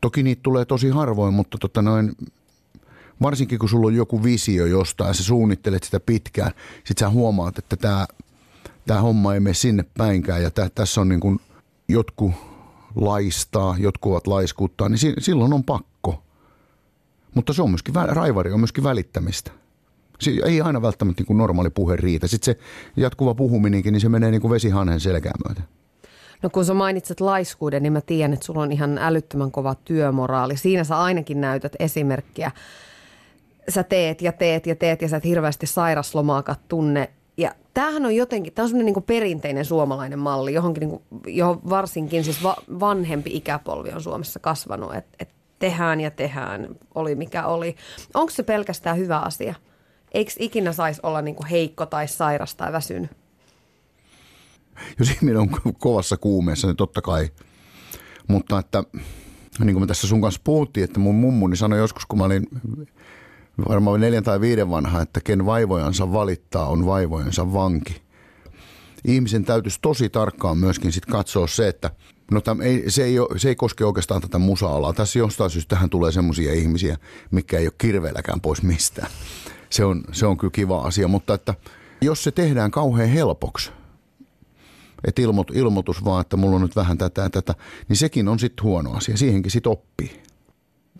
[0.00, 2.12] Toki niitä tulee tosi harvoin, mutta tota noin,
[3.22, 6.52] varsinkin kun sulla on joku visio jostain ja sä suunnittelet sitä pitkään,
[6.84, 8.06] sit sä huomaat, että tämä
[8.88, 11.38] tää homma ei mene sinne päinkään ja tää, tässä on niin kuin
[11.88, 12.32] jotkut
[12.94, 16.22] laistaa, jotkut ovat laiskuttaa, niin silloin on pakko.
[17.34, 19.50] Mutta se on myöskin, raivari on myöskin välittämistä.
[20.20, 22.26] Se ei aina välttämättä niin kuin normaali puhe riitä.
[22.26, 22.60] Sitten se
[22.96, 25.64] jatkuva puhuminenkin, niin se menee niin kuin vesihanhen selkään myöten.
[26.42, 30.56] No kun sä mainitset laiskuuden, niin mä tiedän, että sulla on ihan älyttömän kova työmoraali.
[30.56, 32.50] Siinä sä ainakin näytät esimerkkiä.
[33.68, 37.10] Sä teet ja teet ja teet ja sä et hirveästi sairaslomaakaan tunne.
[37.78, 42.24] Tämähän on jotenkin, tämä on semmoinen niin perinteinen suomalainen malli, johonkin niin kuin, johon varsinkin
[42.24, 47.76] siis va, vanhempi ikäpolvi on Suomessa kasvanut, että et tehdään ja tehdään, oli mikä oli.
[48.14, 49.54] Onko se pelkästään hyvä asia?
[50.14, 53.10] Eikö ikinä saisi olla niin heikko tai sairas tai väsynyt?
[54.98, 57.28] Jos ihminen on kovassa kuumeessa, niin totta kai.
[58.28, 58.84] Mutta että
[59.58, 62.46] niin kuin me tässä sun kanssa puhuttiin, että mun mummuni sanoi joskus, kun mä olin
[63.68, 68.02] varmaan neljän tai viiden vanha, että ken vaivojansa valittaa, on vaivojensa vanki.
[69.04, 71.90] Ihmisen täytyisi tosi tarkkaan myöskin sit katsoa se, että
[72.30, 74.92] no täm, ei, se, ei ole, se ei koske oikeastaan tätä musa-alaa.
[74.92, 76.96] Tässä jostain syystä tähän tulee semmoisia ihmisiä,
[77.30, 79.10] mikä ei ole kirveelläkään pois mistään.
[79.70, 81.54] Se on, se on kyllä kiva asia, mutta että
[82.00, 83.70] jos se tehdään kauhean helpoksi,
[85.04, 87.54] että ilmoit, ilmoitus vaan, että mulla on nyt vähän tätä ja tätä,
[87.88, 89.16] niin sekin on sitten huono asia.
[89.16, 90.22] Siihenkin sitten oppii.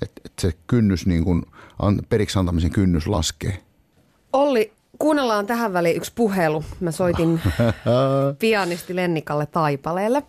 [0.02, 1.42] Että et se kynnys, niin kun,
[1.82, 3.58] an, periksi antamisen kynnys laskee.
[4.32, 6.64] Olli, kuunnellaan tähän väliin yksi puhelu.
[6.80, 7.40] Mä soitin
[8.38, 10.22] pianisti Lennikalle Taipaleelle.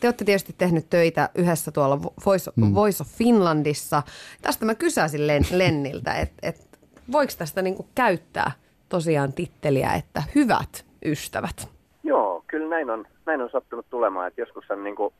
[0.00, 2.74] Te olette tietysti tehnyt töitä yhdessä tuolla Voice, mm.
[2.74, 4.02] Voice of Finlandissa.
[4.42, 6.68] Tästä mä kysäisin Len, Lenniltä, että et,
[7.12, 8.52] voiko tästä niinku käyttää
[8.88, 11.68] tosiaan titteliä, että hyvät ystävät?
[12.02, 14.28] Joo, kyllä näin on, näin on sattunut tulemaan.
[14.28, 15.14] Että joskus on niin kuin,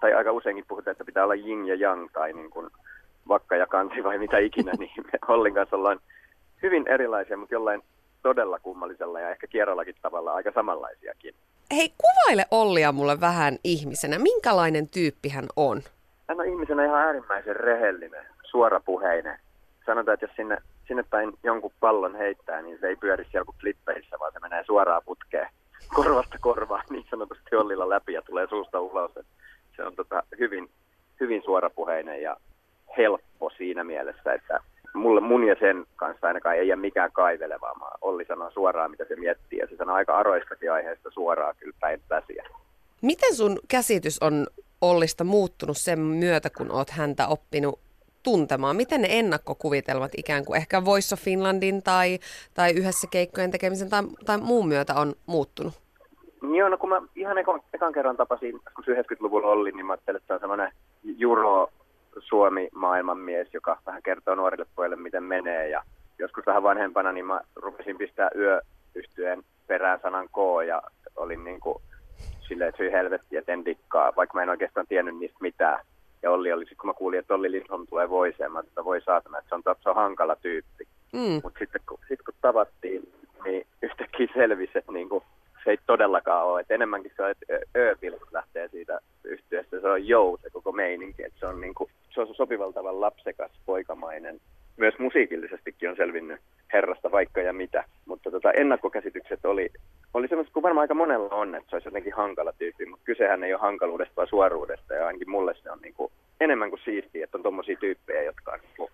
[0.00, 2.70] tai aika useinkin puhutaan, että pitää olla jing ja yang tai niin kuin
[3.28, 6.00] vakka ja kansi vai mitä ikinä, niin me Hollin kanssa ollaan
[6.62, 7.82] hyvin erilaisia, mutta jollain
[8.22, 11.34] todella kummallisella ja ehkä kierrollakin tavalla aika samanlaisiakin.
[11.76, 14.18] Hei, kuvaile Ollia mulle vähän ihmisenä.
[14.18, 15.82] Minkälainen tyyppi hän on?
[16.28, 19.38] Hän on ihmisenä ihan äärimmäisen rehellinen, suorapuheinen.
[19.86, 20.58] Sanotaan, että jos sinne,
[20.88, 24.64] sinne päin jonkun pallon heittää, niin se ei pyöri siellä kuin flippeissä, vaan se menee
[24.64, 25.48] suoraan putkeen
[25.94, 29.12] korvasta korvaan niin sanotusti Ollilla läpi ja tulee suusta ulos.
[29.76, 30.70] Se on tota hyvin,
[31.20, 32.36] hyvin suorapuheinen ja
[32.98, 34.60] helppo siinä mielessä, että
[34.94, 37.74] mulle, mun ja sen kanssa ainakaan ei ole mikään kaivelevaa.
[37.78, 41.76] Mä Olli sanoo suoraan, mitä se miettii, ja se sanoo aika aroistakin aiheesta suoraan kyllä
[41.80, 42.44] päin väsiä.
[43.02, 44.46] Miten sun käsitys on
[44.80, 47.80] Ollista muuttunut sen myötä, kun oot häntä oppinut
[48.22, 48.76] tuntemaan?
[48.76, 52.18] Miten ne ennakkokuvitelmat ikään kuin ehkä Voice of Finlandin tai,
[52.54, 55.72] tai yhdessä keikkojen tekemisen tai, tai muun myötä on muuttunut?
[56.56, 60.16] Joo, no kun mä ihan ekan, ekan kerran tapasin, kun 90-luvulla oli, niin mä ajattelin,
[60.16, 60.72] että se on semmoinen
[61.20, 61.68] Euro
[62.18, 65.68] Suomi maailmanmies, joka vähän kertoo nuorille pojille, miten menee.
[65.68, 65.82] Ja
[66.18, 70.82] joskus vähän vanhempana, niin mä rupesin pistää yöyhtyeen perään sanan K ja
[71.16, 71.82] olin niin kuin
[72.48, 75.80] silleen, että syy helvetti, että en dikkaa, vaikka mä en oikeastaan tiennyt niistä mitään.
[76.22, 79.38] Ja Olli oli, kun mä kuulin, että Olli Lindholm tulee voiseen, mä että voi saatana,
[79.38, 80.84] että se on, se on hankala tyyppi.
[81.12, 81.40] Mm.
[81.42, 83.12] Mutta sitten kun, sit kun tavattiin,
[83.44, 85.24] niin yhtäkkiä selvisi, että niin kuin,
[85.64, 86.60] se ei todellakaan ole.
[86.60, 87.46] Että enemmänkin se on, että
[87.76, 89.80] Ööpil lähtee siitä yhtiöstä.
[89.80, 91.22] Se on jou se koko meininki.
[91.22, 94.40] Että se on, niin kuin, se on sopivalla tavalla lapsekas, poikamainen.
[94.76, 96.40] Myös musiikillisestikin on selvinnyt
[96.72, 97.84] herrasta vaikka ja mitä.
[98.06, 99.70] Mutta tota, ennakkokäsitykset oli,
[100.14, 102.86] oli semmoiset kuin varmaan aika monella on, että se olisi jotenkin hankala tyyppi.
[102.86, 104.94] Mutta kysehän ei ole hankaluudesta, vaan suoruudesta.
[104.94, 108.52] Ja ainakin mulle se on niin kuin, enemmän kuin siistiä, että on tommosia tyyppejä, jotka
[108.52, 108.90] on niin kuin,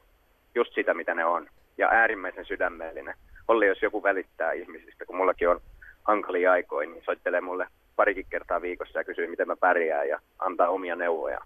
[0.55, 1.49] just sitä, mitä ne on.
[1.79, 3.15] Ja äärimmäisen sydämellinen.
[3.49, 5.61] Olli, jos joku välittää ihmisistä, kun mullakin on
[6.05, 10.69] hankalia aikoja, niin soittelee mulle parikin kertaa viikossa ja kysyy, miten mä pärjään ja antaa
[10.69, 11.41] omia neuvoja.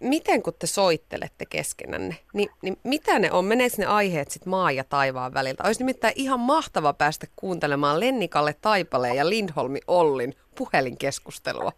[0.00, 3.44] Miten kun te soittelette keskenänne, niin, niin mitä ne on?
[3.44, 5.62] Meneekö ne aiheet sitten maa ja taivaan väliltä?
[5.66, 11.72] Olisi nimittäin ihan mahtava päästä kuuntelemaan Lennikalle Taipaleen ja Lindholmi Ollin puhelinkeskustelua.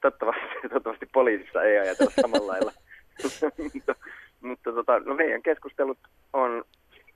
[0.00, 2.72] Toivottavasti, toivottavasti poliisissa ei ajatella samalla lailla.
[3.74, 3.94] mutta
[4.40, 5.98] mutta tota, no meidän keskustelut
[6.32, 6.64] on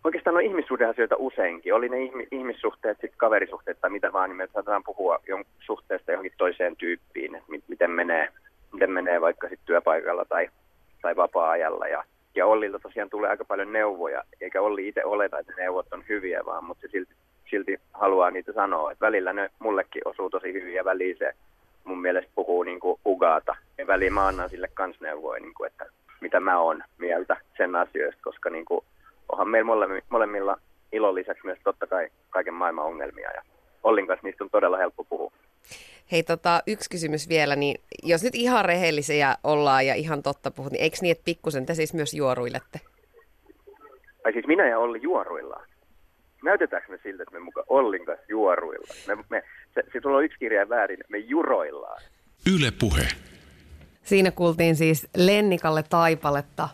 [0.05, 1.75] oikeastaan on ihmissuhdeasioita useinkin.
[1.75, 1.97] Oli ne
[2.31, 5.19] ihmissuhteet, sitten kaverisuhteet tai mitä vaan, niin me saatetaan puhua
[5.61, 8.29] suhteesta johonkin toiseen tyyppiin, että miten menee,
[8.73, 10.49] miten menee vaikka sitten työpaikalla tai,
[11.03, 11.89] tai vapaa-ajalla.
[11.89, 16.05] Ja, ja Ollilta tosiaan tulee aika paljon neuvoja, eikä Olli itse oleta, että neuvot on
[16.09, 17.15] hyviä, vaan mutta se silti,
[17.51, 18.93] silti haluaa niitä sanoa.
[18.93, 21.33] Että välillä ne mullekin osuu tosi hyvin ja väliin se
[21.85, 23.57] mun mielestä puhuu niin kuin ugaata.
[23.79, 25.87] Ja väliin mä annan sille kans neuvoja, niin kuin, että
[26.21, 28.85] mitä mä oon mieltä sen asioista, koska niin kuin
[29.33, 30.57] onhan meillä molemmilla
[30.93, 33.43] ilon lisäksi myös totta kai kaiken maailman ongelmia ja
[33.83, 35.33] Ollin kanssa niistä on todella helppo puhua.
[36.13, 40.73] Hei, tota, yksi kysymys vielä, niin jos nyt ihan rehellisiä ollaan ja ihan totta puhut,
[40.73, 42.81] niin eikö niin, että pikkusen te siis myös juoruilette?
[44.25, 45.69] Ai siis minä ja Olli juoruillaan?
[46.45, 48.99] Näytetäänkö me siltä, että me mukaan Ollin kanssa juoruillaan?
[49.07, 49.43] Me, me,
[49.75, 52.03] se, se tulee yksi kirja väärin, me juroillaan.
[52.57, 53.03] Yle puhe.
[54.03, 56.69] Siinä kuultiin siis Lennikalle Taipaletta,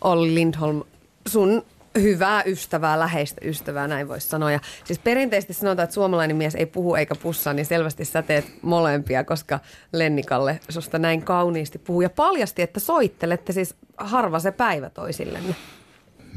[0.00, 0.82] Olli Lindholm
[1.26, 1.62] sun
[2.02, 4.52] hyvää ystävää, läheistä ystävää, näin voisi sanoa.
[4.52, 8.44] Ja siis perinteisesti sanotaan, että suomalainen mies ei puhu eikä pussaa, niin selvästi sä teet
[8.62, 9.60] molempia, koska
[9.92, 12.00] Lennikalle susta näin kauniisti puhuu.
[12.00, 15.54] Ja paljasti, että soittelette siis harva se päivä toisillenne.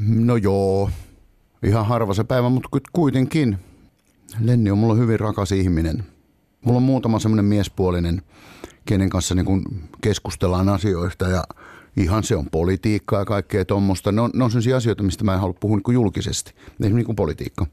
[0.08, 0.90] No joo,
[1.62, 3.58] ihan harva se päivä, mutta kuitenkin.
[4.40, 6.04] Lenni on mulla hyvin rakas ihminen.
[6.64, 8.22] Mulla on muutama semmoinen miespuolinen,
[8.84, 9.64] kenen kanssa niin
[10.02, 11.44] keskustellaan asioista ja–
[11.96, 14.12] ihan se on politiikkaa ja kaikkea tuommoista.
[14.12, 17.06] Ne on, ne on sellaisia asioita, mistä mä en halua puhua niin julkisesti, esimerkiksi niin
[17.06, 17.66] kuin politiikka.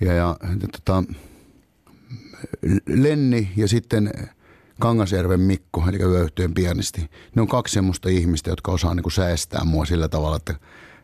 [0.00, 1.04] Ja, ja, ja tota,
[2.86, 4.10] Lenni ja sitten
[4.80, 9.64] Kangasjärven Mikko, eli yöyhtyön pianisti, ne on kaksi semmoista ihmistä, jotka osaa niin kuin säästää
[9.64, 10.54] mua sillä tavalla, että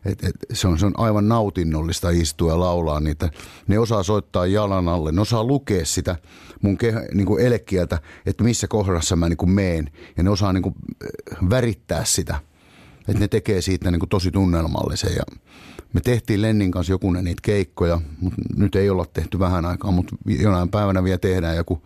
[0.05, 3.29] et, et, se, on, se on aivan nautinnollista istua ja laulaa niitä.
[3.67, 6.15] Ne osaa soittaa jalan alle, ne osaa lukea sitä
[6.61, 9.91] mun kehä, niin kuin elekieltä, että missä kohdassa mä niin kuin meen.
[10.17, 10.75] Ja ne osaa niin kuin
[11.49, 12.39] värittää sitä.
[13.07, 15.15] Että ne tekee siitä niin kuin tosi tunnelmallisen.
[15.15, 15.23] Ja
[15.93, 20.15] me tehtiin Lennin kanssa jokunen niitä keikkoja, mutta nyt ei olla tehty vähän aikaa, mutta
[20.25, 21.81] jonain päivänä vielä tehdään joku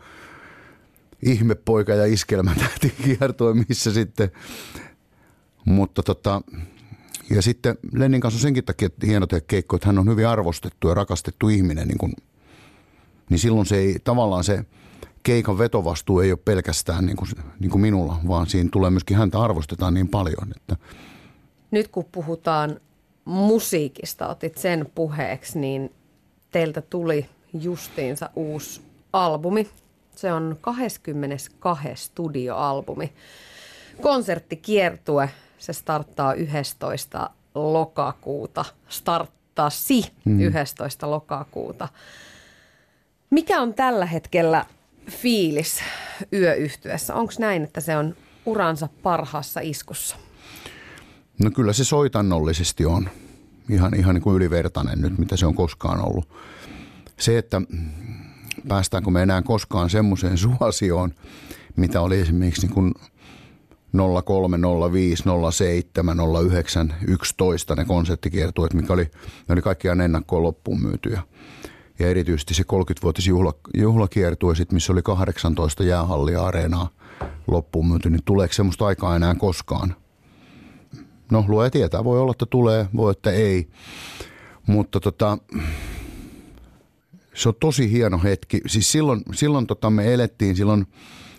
[1.21, 4.31] ihmepoika ja iskelmätähti kiertoi, missä sitten.
[5.65, 6.41] Mutta tota,
[7.29, 10.87] ja sitten Lennin kanssa on senkin takia hieno tehdä keikko, että hän on hyvin arvostettu
[10.87, 12.13] ja rakastettu ihminen, niin, kuin,
[13.29, 14.65] niin silloin se ei, tavallaan se
[15.23, 19.41] keikan vetovastuu ei ole pelkästään niin kuin, niin kuin minulla, vaan siinä tulee myöskin häntä
[19.41, 20.53] arvostetaan niin paljon.
[20.55, 20.75] Että.
[21.71, 22.79] Nyt kun puhutaan
[23.25, 25.91] musiikista, otit sen puheeksi, niin
[26.51, 28.81] teiltä tuli justiinsa uusi
[29.13, 29.69] albumi.
[30.15, 33.13] Se on 22 studioalbumi.
[34.01, 37.29] Konserttikiertue se starttaa 11.
[37.55, 38.65] lokakuuta.
[38.89, 40.41] Starttaa si mm.
[40.41, 41.11] 11.
[41.11, 41.87] lokakuuta.
[43.29, 44.65] Mikä on tällä hetkellä
[45.11, 45.79] fiilis
[46.33, 47.15] yöyhtyessä?
[47.15, 48.15] Onko näin, että se on
[48.45, 50.15] uransa parhaassa iskussa?
[51.43, 53.09] No kyllä se soitannollisesti on.
[53.69, 56.29] Ihan, ihan niin kuin ylivertainen nyt, mitä se on koskaan ollut.
[57.19, 57.61] Se, että
[58.67, 61.13] päästäänkö me enää koskaan semmoiseen suosioon,
[61.75, 62.93] mitä oli esimerkiksi niin kuin–
[63.93, 64.57] 03,
[64.91, 66.17] 05, 07,
[66.49, 71.21] 09, 11 ne konserttikiertueet, mikä oli, ne oli kaikkiaan ennakkoon loppuun myytyjä.
[71.99, 76.89] Ja erityisesti se 30-vuotis juhla, juhlakiertue, sit, missä oli 18 jäähalliareenaa
[77.47, 79.95] loppuun myyty, niin tuleeko semmoista aikaa enää koskaan?
[81.31, 82.03] No, luoja tietää.
[82.03, 83.67] Voi olla, että tulee, voi, että ei.
[84.67, 85.37] Mutta tota,
[87.33, 88.61] se on tosi hieno hetki.
[88.67, 90.87] Siis silloin, silloin tota me elettiin, silloin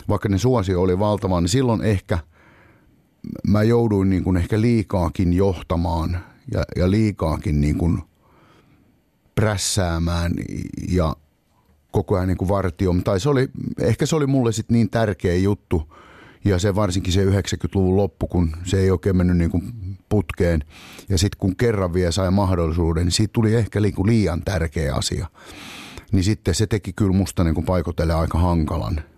[0.09, 2.19] vaikka ne suosio oli valtava, niin silloin ehkä–
[3.47, 6.19] mä jouduin niin kuin ehkä liikaakin johtamaan
[6.53, 8.01] ja, ja liikaakin niin kuin
[9.35, 10.33] prässäämään
[10.89, 11.15] ja
[11.91, 13.03] koko ajan niin kuin vartioon.
[13.03, 15.93] Tai se oli, ehkä se oli mulle sitten niin tärkeä juttu
[16.45, 19.73] ja se varsinkin se 90-luvun loppu, kun se ei oikein mennyt niin kuin
[20.09, 20.63] putkeen.
[21.09, 25.27] Ja sitten kun kerran vielä sai mahdollisuuden, niin siitä tuli ehkä niin liian tärkeä asia.
[26.11, 29.01] Niin sitten se teki kyllä musta niin kuin paikotelle aika hankalan–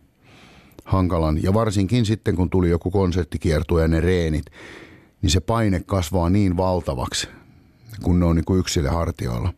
[0.85, 1.43] hankalan.
[1.43, 4.45] Ja varsinkin sitten, kun tuli joku konserttikiertue ja ne reenit,
[5.21, 7.27] niin se paine kasvaa niin valtavaksi,
[8.03, 9.53] kun ne on niin kuin yksille hartioilla.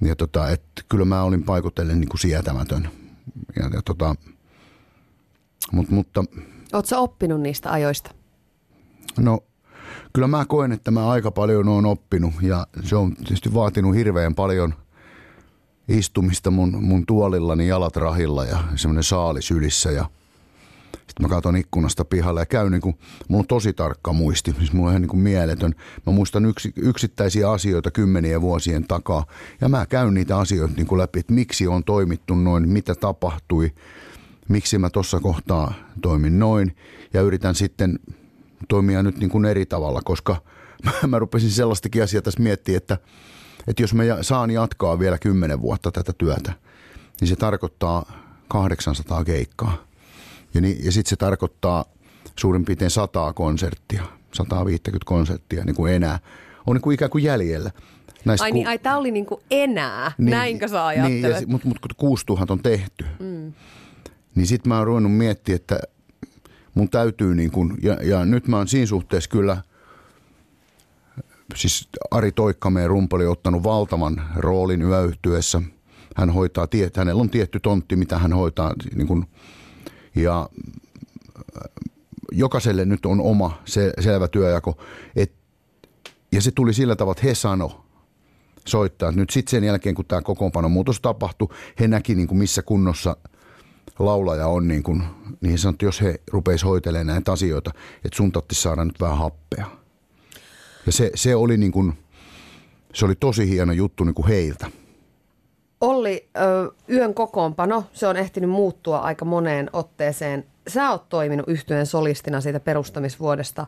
[0.00, 2.88] Ja tota, et kyllä mä olin paikotellen niin kuin sietämätön.
[3.56, 4.14] Ja, ja tota,
[5.72, 6.24] mut, mutta...
[6.72, 8.10] Oletko oppinut niistä ajoista?
[9.18, 9.40] No
[10.12, 14.34] kyllä mä koen, että mä aika paljon oon oppinut ja se on tietysti vaatinut hirveän
[14.34, 14.74] paljon
[15.88, 20.04] istumista mun, mun tuolillani jalat rahilla ja semmoinen saali sylissä ja
[20.92, 24.72] sitten mä katson ikkunasta pihalle ja käyn niin kuin, mulla on tosi tarkka muisti, siis
[24.72, 25.74] mulla on ihan niin kuin mieletön.
[26.06, 29.26] Mä muistan yksi, yksittäisiä asioita kymmenien vuosien takaa
[29.60, 33.72] ja mä käyn niitä asioita niin kuin läpi, että miksi on toimittu noin, mitä tapahtui,
[34.48, 36.76] miksi mä tuossa kohtaa toimin noin
[37.14, 37.98] ja yritän sitten
[38.68, 40.36] toimia nyt niin kuin eri tavalla, koska
[40.84, 42.98] mä, mä rupesin sellaistakin asiaa tässä miettiä, että–
[43.66, 46.52] että jos me saan jatkaa vielä kymmenen vuotta tätä työtä,
[47.20, 48.12] niin se tarkoittaa
[48.48, 49.84] 800 keikkaa.
[50.54, 51.84] Ja, niin, ja sitten se tarkoittaa
[52.38, 56.18] suurin piirtein 100 konserttia, 150 konserttia niin kuin enää.
[56.66, 57.70] On niin kuin ikään kuin jäljellä.
[58.24, 58.54] Näistä ai, ku...
[58.54, 61.38] niin, ai tämä oli niin kuin enää, niin, näinkö sä ajattelet?
[61.38, 63.52] Niin, mutta mut, kun 6000 on tehty, mm.
[64.34, 65.80] niin sitten mä oon ruvennut miettiä, että
[66.74, 69.56] mun täytyy niin kuin, ja, ja nyt mä oon siinä suhteessa kyllä–
[71.54, 75.62] siis Ari Toikkameen rumpali ottanut valtavan roolin yöyhtyessä.
[76.16, 78.74] Hän hoitaa, tiet, hänellä on tietty tontti, mitä hän hoitaa.
[78.94, 79.26] Niin kuin,
[80.14, 80.48] ja
[81.56, 81.62] äh,
[82.32, 84.78] jokaiselle nyt on oma se, selvä työjako.
[85.16, 85.32] Et,
[86.32, 87.84] ja se tuli sillä tavalla, että he sano
[88.68, 89.12] soittaa.
[89.12, 91.48] Nyt sitten sen jälkeen, kun tämä kokoonpano muutos tapahtui,
[91.80, 93.16] he näki niin kuin missä kunnossa
[93.98, 95.02] laulaja on, niin, kuin,
[95.40, 97.70] niin että jos he rupeisivat hoitelemaan näitä asioita,
[98.04, 99.81] että sun saada nyt vähän happea.
[100.86, 101.98] Ja se, se oli niin kuin,
[102.94, 104.70] se oli tosi hieno juttu niin kuin heiltä.
[105.80, 106.28] Olli,
[106.90, 110.44] yön kokoonpano, se on ehtinyt muuttua aika moneen otteeseen.
[110.68, 113.66] Sä oot toiminut yhtyeen solistina siitä perustamisvuodesta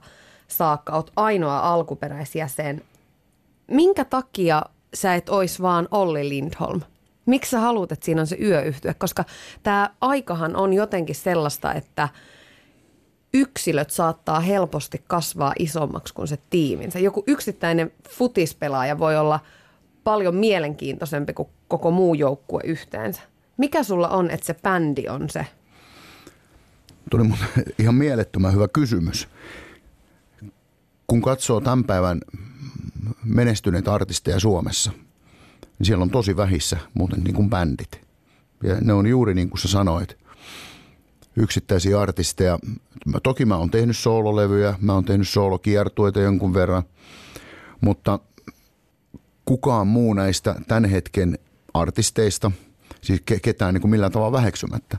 [0.49, 0.93] saakka.
[0.93, 2.83] Oot ainoa alkuperäisjäsen.
[3.67, 4.63] Minkä takia
[4.95, 6.81] sä et ois vaan Olli Lindholm?
[7.27, 8.95] Miksi sä haluat, että siinä on se yöyhtyä?
[8.95, 9.25] Koska
[9.63, 12.09] tämä aikahan on jotenkin sellaista, että
[13.35, 16.99] yksilöt saattaa helposti kasvaa isommaksi kuin se tiiminsä.
[16.99, 19.41] Joku yksittäinen futispelaaja voi olla
[20.05, 23.23] paljon mielenkiintoisempi kuin koko muu joukkue yhteensä.
[23.57, 25.47] Mikä sulla on, että se bändi on se?
[27.11, 27.39] Tuli mun
[27.79, 29.29] ihan mielettömän hyvä kysymys.
[31.07, 32.21] Kun katsoo tämän päivän
[33.25, 34.93] menestyneitä artisteja Suomessa,
[35.79, 38.01] niin siellä on tosi vähissä muuten niin kuin bändit.
[38.63, 40.24] Ja ne on juuri niin kuin sä sanoit,
[41.37, 42.59] yksittäisiä artisteja.
[43.23, 46.83] Toki mä oon tehnyt soololevyjä, mä oon tehnyt soolokiertueita jonkun verran,
[47.81, 48.19] mutta
[49.45, 51.39] kukaan muu näistä tämän hetken
[51.75, 52.51] artisteista,
[53.01, 54.99] siis ketään niin kuin millään tavalla väheksymättä,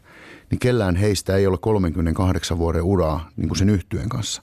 [0.52, 4.42] niin kellään heistä ei ole 38 vuoden uraa niin kuin sen yhtyeen kanssa.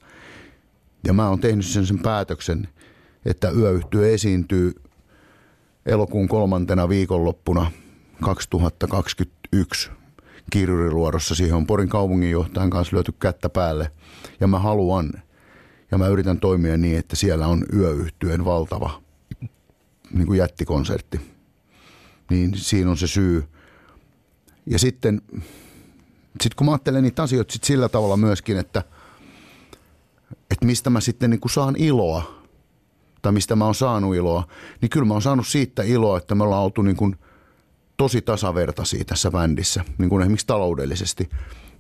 [1.07, 2.69] Ja mä oon tehnyt sen, sen päätöksen,
[3.25, 4.73] että yöyhtyö esiintyy
[5.87, 7.71] elokuun kolmantena viikonloppuna
[8.21, 9.91] 2021
[10.53, 11.35] kirjuriluodossa.
[11.35, 13.93] Siihen on Porin kaupunginjohtajan kanssa lyöty kättä päälle.
[14.41, 15.13] Ja mä haluan
[15.91, 19.03] ja mä yritän toimia niin, että siellä on yöyhtyeen valtava
[20.13, 21.21] niin kuin jättikonsertti.
[22.31, 23.45] Niin siinä on se syy.
[24.67, 25.23] Ja sitten
[26.41, 28.85] sit kun mä ajattelen niitä asioita sit sillä tavalla myöskin, että,
[30.51, 32.43] että mistä mä sitten niin kuin saan iloa,
[33.23, 34.49] tai mistä mä oon saanut iloa,
[34.81, 37.17] niin kyllä mä oon saanut siitä iloa, että me ollaan oltu niin kuin
[37.97, 41.31] tosi tasavertaisia tässä bändissä, niin kuin esimerkiksi taloudellisesti.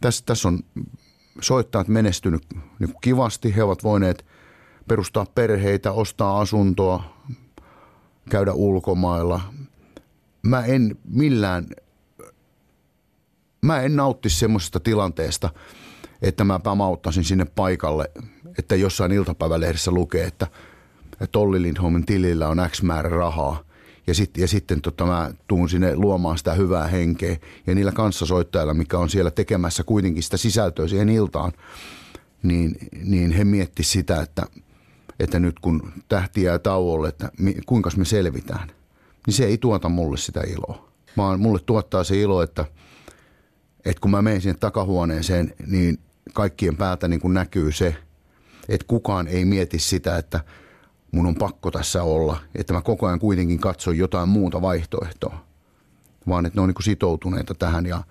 [0.00, 0.60] Tässä, tässä on
[1.40, 4.26] soittajat menestynyt niin kuin kivasti, he ovat voineet
[4.88, 7.04] perustaa perheitä, ostaa asuntoa,
[8.30, 9.40] käydä ulkomailla.
[10.42, 11.66] Mä en millään,
[13.62, 15.50] mä en nautti semmoisesta tilanteesta,
[16.22, 18.10] että mä pamauttaisin sinne paikalle,
[18.58, 20.46] että jossain iltapäivälehdessä lukee, että,
[21.20, 23.64] että Olli Lindholmin tilillä on X määrä rahaa.
[24.06, 27.36] Ja, sit, ja sitten tota, mä tuun sinne luomaan sitä hyvää henkeä.
[27.66, 31.52] Ja niillä kanssasoittajilla, mikä on siellä tekemässä kuitenkin sitä sisältöä siihen iltaan,
[32.42, 34.42] niin, niin he miettivät sitä, että–
[35.22, 37.30] että nyt kun tähti jää tauolle, että
[37.66, 38.68] kuinka me selvitään,
[39.26, 40.88] niin se ei tuota mulle sitä iloa.
[41.16, 42.64] Vaan mulle tuottaa se ilo, että,
[43.84, 45.98] että kun mä menen sinne takahuoneeseen, niin
[46.32, 47.96] kaikkien päältä niin kuin näkyy se,
[48.68, 50.40] että kukaan ei mieti sitä, että
[51.12, 55.44] mun on pakko tässä olla, että mä koko ajan kuitenkin katson jotain muuta vaihtoehtoa,
[56.28, 58.02] vaan että ne on niin sitoutuneita tähän ja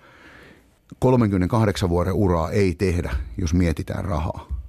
[0.98, 4.62] 38 vuoden uraa ei tehdä, jos mietitään rahaa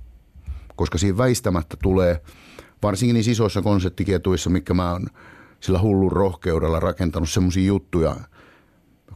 [0.76, 2.22] koska siinä väistämättä tulee,
[2.84, 5.08] varsinkin niissä isoissa konserttikietuissa, mikä mä oon
[5.60, 8.16] sillä hullun rohkeudella rakentanut semmoisia juttuja,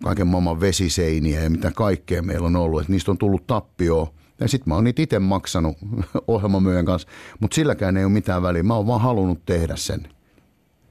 [0.04, 4.14] kaiken maailman vesiseiniä ja mitä kaikkea meillä on ollut, että niistä on tullut tappioa.
[4.40, 5.78] Ja sitten mä oon niitä itse maksanut
[6.28, 7.08] ohjelmamyön kanssa,
[7.40, 8.64] mutta silläkään ei ole mitään väliä.
[8.64, 10.08] Mä oon vaan halunnut tehdä sen.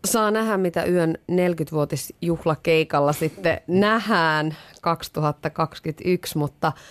[0.05, 6.73] Saa nähdä, mitä yön 40-vuotisjuhlakeikalla sitten nähdään 2021, mutta–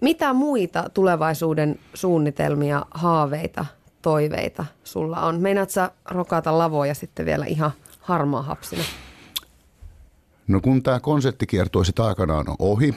[0.00, 3.66] mitä muita tulevaisuuden suunnitelmia, haaveita,
[4.02, 5.40] toiveita sulla on?
[5.40, 8.82] Meinaat sä rokata lavoja sitten vielä ihan harmaa hapsina?
[10.48, 12.94] No kun tämä konserttikiertue sitten aikanaan on ohi,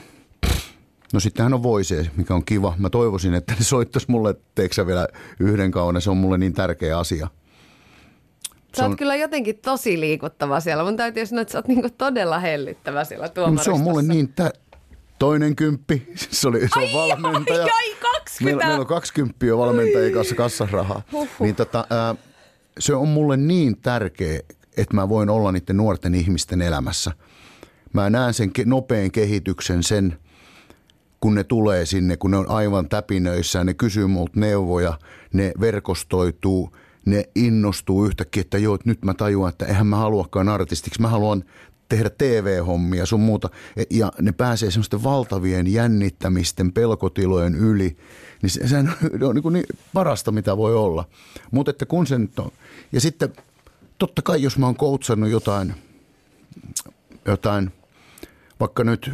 [1.13, 2.75] no sittenhän on Voise, mikä on kiva.
[2.77, 5.07] Mä toivoisin, että ne soittaisi mulle, teeksä vielä
[5.39, 7.27] yhden kauden, se on mulle niin tärkeä asia.
[8.77, 8.97] Sä oot on...
[8.97, 10.83] kyllä jotenkin tosi liikuttava siellä.
[10.83, 13.71] Mun täytyy sanoa, että sä oot niinku todella hellyttävä siellä tuomaristossa.
[13.71, 14.53] No, se on mulle niin tä-
[15.19, 17.63] toinen kymppi, se, oli, se on ai, valmentaja.
[17.63, 18.43] Ai, ai, 20.
[18.43, 21.01] Meillä, meillä on 20 jo valmentajien kanssa kassarahaa.
[21.39, 22.15] Niin tota, ää,
[22.79, 24.39] se on mulle niin tärkeä,
[24.77, 27.11] että mä voin olla niiden nuorten ihmisten elämässä.
[27.93, 30.17] Mä näen sen nopean kehityksen, sen
[31.23, 34.99] kun ne tulee sinne, kun ne on aivan täpinöissä, ne kysyy multa neuvoja,
[35.33, 41.01] ne verkostoituu, ne innostuu yhtäkkiä, että joo, nyt mä tajuan, että eihän mä haluakaan artistiksi,
[41.01, 41.43] mä haluan
[41.89, 43.49] tehdä TV-hommia sun muuta.
[43.77, 47.97] E, ja ne pääsee semmoisten valtavien jännittämisten, pelkotilojen yli.
[48.41, 51.05] Niin se, sehän on niin, niin parasta, mitä voi olla.
[51.51, 52.51] Mutta että kun se nyt on.
[52.91, 53.33] Ja sitten
[53.97, 55.73] totta kai, jos mä oon koutsannut jotain,
[57.25, 57.71] jotain
[58.59, 59.11] vaikka nyt,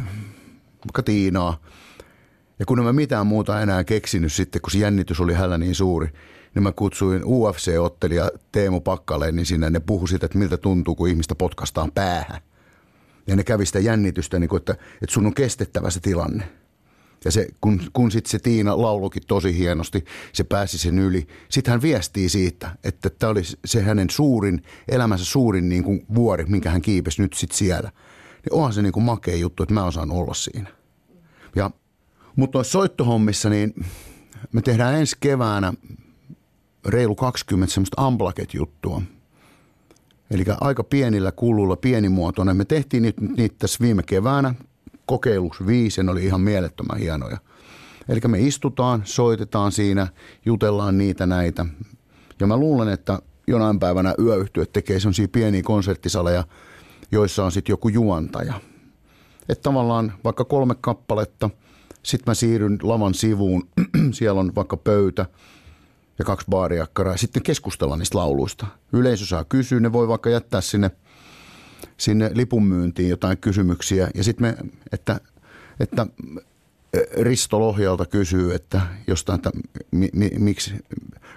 [0.84, 1.58] vaikka Tiinaa,
[2.60, 5.74] ja kun en mä mitään muuta enää keksinyt sitten, kun se jännitys oli hällä niin
[5.74, 6.08] suuri,
[6.54, 11.08] niin mä kutsuin UFC-ottelija Teemu Pakkaleen, niin sinne ne puhu siitä, että miltä tuntuu, kun
[11.08, 12.40] ihmistä potkastaan päähän.
[13.26, 16.48] Ja ne kävi sitä jännitystä, niin kuin, että, että sun on kestettävä se tilanne.
[17.24, 21.26] Ja se, kun, kun sitten se Tiina laulukin tosi hienosti, se pääsi sen yli.
[21.48, 26.44] Sitten hän viestii siitä, että tämä oli se hänen suurin, elämänsä suurin niin kuin vuori,
[26.44, 27.92] minkä hän kiipesi nyt sitten siellä.
[28.32, 30.70] Niin onhan se niin kuin makea juttu, että mä osaan olla siinä.
[31.56, 31.70] Ja,
[32.36, 33.74] mutta noissa soittohommissa, niin
[34.52, 35.72] me tehdään ensi keväänä
[36.86, 39.02] reilu 20 semmoista amplaket-juttua.
[40.30, 42.56] Eli aika pienillä kululla, pienimuotoinen.
[42.56, 44.54] Me tehtiin niitä, niitä tässä viime keväänä,
[45.06, 47.38] kokeiluksi viisi, ne oli ihan mielettömän hienoja.
[48.08, 50.06] Eli me istutaan, soitetaan siinä,
[50.46, 51.66] jutellaan niitä näitä.
[52.40, 56.44] Ja mä luulen, että jonain päivänä yöyhtiöt tekee sellaisia pieniä konserttisaleja,
[57.12, 58.54] joissa on sitten joku juontaja.
[59.48, 61.50] Että tavallaan vaikka kolme kappaletta,
[62.02, 63.68] sitten mä siirryn lavan sivuun,
[64.12, 65.26] siellä on vaikka pöytä
[66.18, 68.66] ja kaksi baariakkaraa, sitten keskustellaan niistä lauluista.
[68.92, 70.90] Yleisö saa kysyä, ne voi vaikka jättää sinne–
[72.00, 74.56] sinne lipunmyyntiin jotain kysymyksiä ja sitten me,
[74.92, 75.20] että,
[75.80, 76.06] että
[77.20, 79.50] Risto Lohjalta kysyy, että jostain, että
[79.90, 80.74] mi, mi, miksi,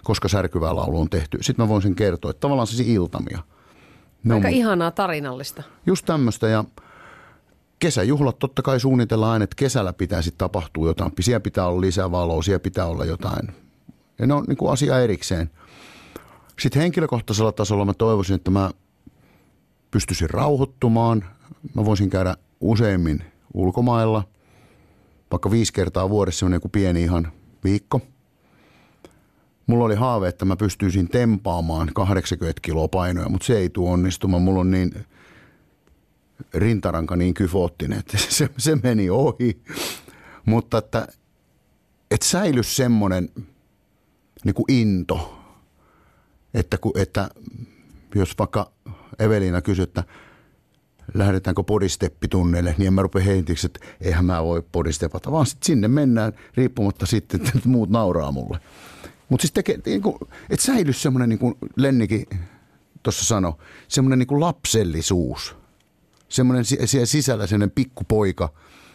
[0.03, 1.37] koska särkyvää laulu on tehty.
[1.41, 3.39] Sitten mä voin sen kertoa, että tavallaan se iltamia.
[4.23, 5.63] Ne Aika on, ihanaa tarinallista.
[5.85, 6.65] Just tämmöistä ja
[7.83, 11.11] kesäjuhlat totta kai suunnitellaan aina, että kesällä pitää sitten tapahtua jotain.
[11.19, 13.47] Siellä pitää olla lisää valoa, siellä pitää olla jotain.
[14.19, 15.49] Ja ne on niin kuin asia erikseen.
[16.59, 18.71] Sitten henkilökohtaisella tasolla mä toivoisin, että mä
[19.91, 21.25] pystyisin rauhoittumaan.
[21.73, 23.23] Mä voisin käydä useimmin
[23.53, 24.23] ulkomailla,
[25.31, 27.31] vaikka viisi kertaa vuodessa on joku pieni ihan
[27.63, 28.01] viikko.
[29.67, 34.43] Mulla oli haave, että mä pystyisin tempaamaan 80 kiloa painoja, mutta se ei tule onnistumaan.
[34.43, 35.05] Mulla on niin
[36.53, 39.61] rintaranka niin kyfoottinen, että se, se meni ohi.
[40.45, 41.07] Mutta että,
[42.11, 43.29] että säilys semmoinen
[44.43, 45.39] niin kuin into,
[46.53, 47.29] että, että
[48.15, 48.71] jos vaikka
[49.19, 50.03] Evelina kysyi, että
[51.13, 55.87] lähdetäänkö podisteppitunneille, niin en mä rupea heitiksi, että eihän mä voi podistepata, vaan sitten sinne
[55.87, 58.59] mennään riippumatta sitten, että muut nauraa mulle.
[59.29, 60.15] Mutta siis tekee, niin kuin,
[60.49, 62.25] että säilyisi semmoinen, niin kuin Lennikin
[63.03, 63.53] tuossa sanoi,
[63.87, 65.55] semmoinen niin kuin lapsellisuus.
[66.33, 68.49] Semmoinen siellä sisällä semmoinen pikkupoika,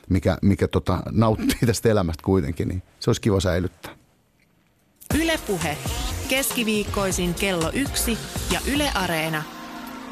[0.09, 3.93] mikä, mikä tota, nauttii tästä elämästä kuitenkin, niin se olisi kiva säilyttää.
[5.22, 5.76] Ylepuhe
[6.28, 8.18] keskiviikkoisin kello yksi
[8.53, 9.43] ja Yle Areena–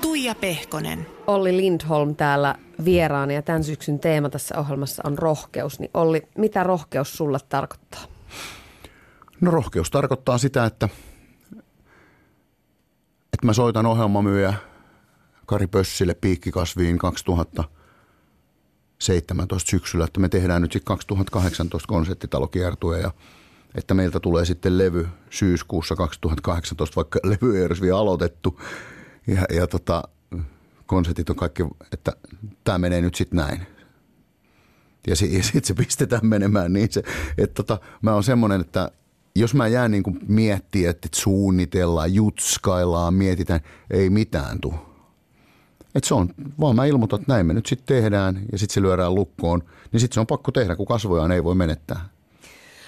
[0.06, 1.06] Tuija Pehkonen.
[1.26, 2.54] Olli Lindholm täällä
[2.84, 5.80] vieraana ja tämän syksyn teema tässä ohjelmassa on rohkeus.
[5.80, 8.00] Niin Olli, mitä rohkeus sulle tarkoittaa?
[9.40, 10.88] No rohkeus tarkoittaa sitä, että,
[13.32, 14.54] että mä soitan ohjelmamyyjä
[15.46, 23.10] Kari Pössille piikkikasviin 2017 syksyllä, että me tehdään nyt sitten 2018 konserttitalokiertuja ja
[23.74, 28.60] että meiltä tulee sitten levy syyskuussa 2018, vaikka levy ei olisi vielä aloitettu,
[29.26, 30.02] ja, ja tota,
[30.86, 32.12] konsertit on kaikki, että
[32.64, 33.66] tämä menee nyt sitten näin.
[35.06, 37.02] Ja, ja sitten se pistetään menemään niin se,
[37.38, 38.90] että tota, mä oon semmoinen, että
[39.34, 44.95] jos mä jään niin miettiä, että suunnitellaan, jutskaillaan, mietitään, ei mitään tule.
[45.96, 46.28] Että se on,
[46.60, 50.00] vaan mä ilmoitan, että näin me nyt sitten tehdään ja sitten se lyödään lukkoon, niin
[50.00, 52.08] sitten se on pakko tehdä, kun kasvojaan ei voi menettää.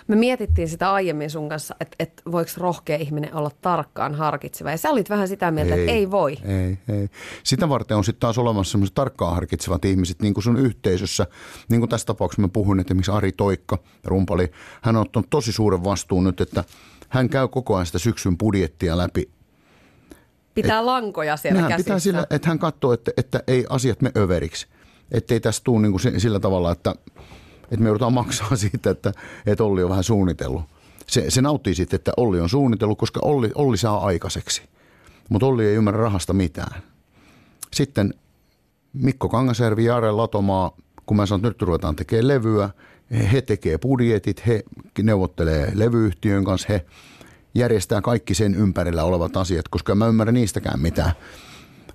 [0.08, 4.70] Me mietittiin sitä aiemmin sun kanssa, että, että voiko rohkea ihminen olla tarkkaan harkitseva.
[4.70, 6.36] Ja sä olit vähän sitä mieltä, ei, että ei voi.
[6.44, 7.08] Ei, ei.
[7.42, 11.26] Sitä varten on sitten taas olemassa sellaiset tarkkaan harkitsevat ihmiset, niin kuin sun yhteisössä.
[11.68, 14.50] Niin kuin tässä tapauksessa mä puhuin, että esimerkiksi Ari Toikka, rumpali,
[14.82, 16.64] hän on ottanut tosi suuren vastuun nyt, että
[17.08, 19.37] hän käy koko ajan sitä syksyn budjettia läpi
[20.62, 21.76] Pitää et, lankoja siellä käsissä.
[21.76, 24.66] Pitää sillä, että hän katsoo, että, että ei asiat me överiksi.
[25.12, 26.94] Että ei tästä tule niin kuin sillä tavalla, että
[27.70, 29.12] että me joudutaan maksaa siitä, että,
[29.46, 30.62] että Olli on vähän suunnitellut.
[31.06, 34.62] Se, se nauttii siitä, että Olli on suunnitellut, koska Olli, Olli saa aikaiseksi.
[35.28, 36.82] Mutta Olli ei ymmärrä rahasta mitään.
[37.72, 38.14] Sitten
[38.92, 42.70] Mikko Kangasjärvi ja Jare Latomaa, kun mä sanon, että nyt ruvetaan tekemään levyä,
[43.32, 44.62] he tekee budjetit, he
[45.02, 46.86] neuvottelee levyyhtiön kanssa, he
[47.58, 51.12] järjestää kaikki sen ympärillä olevat asiat, koska mä ymmärrän niistäkään mitään.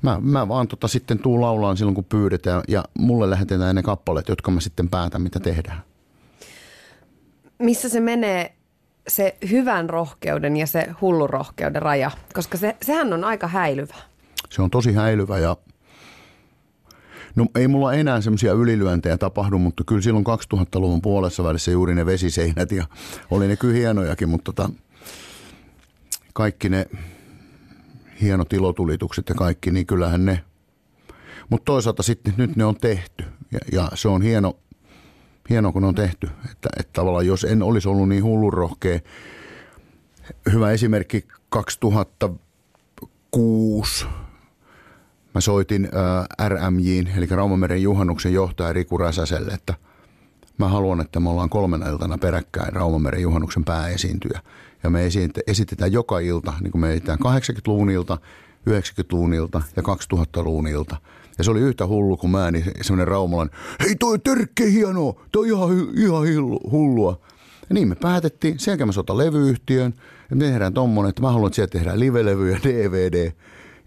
[0.01, 4.30] Mä, mä vaan tota sitten tuu laulaan silloin, kun pyydetään ja mulle lähetetään ne kappaleet,
[4.30, 5.84] jotka mä sitten päätän, mitä tehdään.
[7.59, 8.55] Missä se menee
[9.07, 12.11] se hyvän rohkeuden ja se hullun rohkeuden raja?
[12.34, 13.95] Koska se, sehän on aika häilyvä.
[14.49, 15.57] Se on tosi häilyvä ja
[17.36, 22.05] No ei mulla enää semmoisia ylilyöntejä tapahdu, mutta kyllä silloin 2000-luvun puolessa välissä juuri ne
[22.05, 22.86] vesiseinät ja
[23.32, 24.70] oli ne kyllä hienojakin, mutta tota,
[26.34, 26.86] kaikki ne
[28.21, 30.43] hienot ilotulitukset ja kaikki, niin kyllähän ne.
[31.49, 34.57] Mutta toisaalta sitten nyt ne on tehty ja, ja se on hieno,
[35.49, 36.29] hieno, kun on tehty.
[36.51, 38.99] Että, että tavallaan jos en olisi ollut niin hullun rohkea,
[40.53, 44.05] hyvä esimerkki 2006
[45.34, 49.73] mä soitin ää, RMJin, eli Raumameren juhannuksen johtaja Riku Räsäselle, että
[50.57, 54.39] mä haluan, että me ollaan kolmena iltana peräkkäin Raumameren juhannuksen pääesiintyjä.
[54.83, 55.09] Ja me
[55.47, 58.17] esitetään joka ilta, niin kuin me esitetään 80-luvun ilta,
[58.69, 60.95] 90-luvun ilta ja 2000-luvun ilta.
[61.37, 63.49] Ja se oli yhtä hullu kuin mä, niin semmoinen Raumalan,
[63.79, 66.23] hei toi törkki hieno, toi ihan, ihan
[66.71, 67.19] hullua.
[67.69, 71.47] Ja niin me päätettiin, sen jälkeen mä levyyhtiön, että me tehdään tommonen, että mä haluan,
[71.47, 73.31] että sieltä tehdään live-levy ja DVD.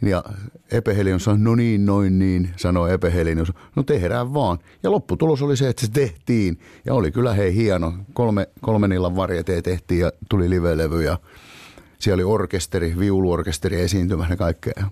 [0.03, 0.25] Ja
[0.73, 4.59] Epe Helion sanoi, no niin, noin niin, sanoi Epe Helion, no tehdään vaan.
[4.83, 6.59] Ja lopputulos oli se, että se tehtiin.
[6.85, 11.19] Ja oli kyllä hei hieno, kolme, kolmen illan varjeteen tehtiin ja tuli live-levy ja
[11.99, 14.91] siellä oli orkesteri, viuluorkesteri esiintymä ja kaikkea.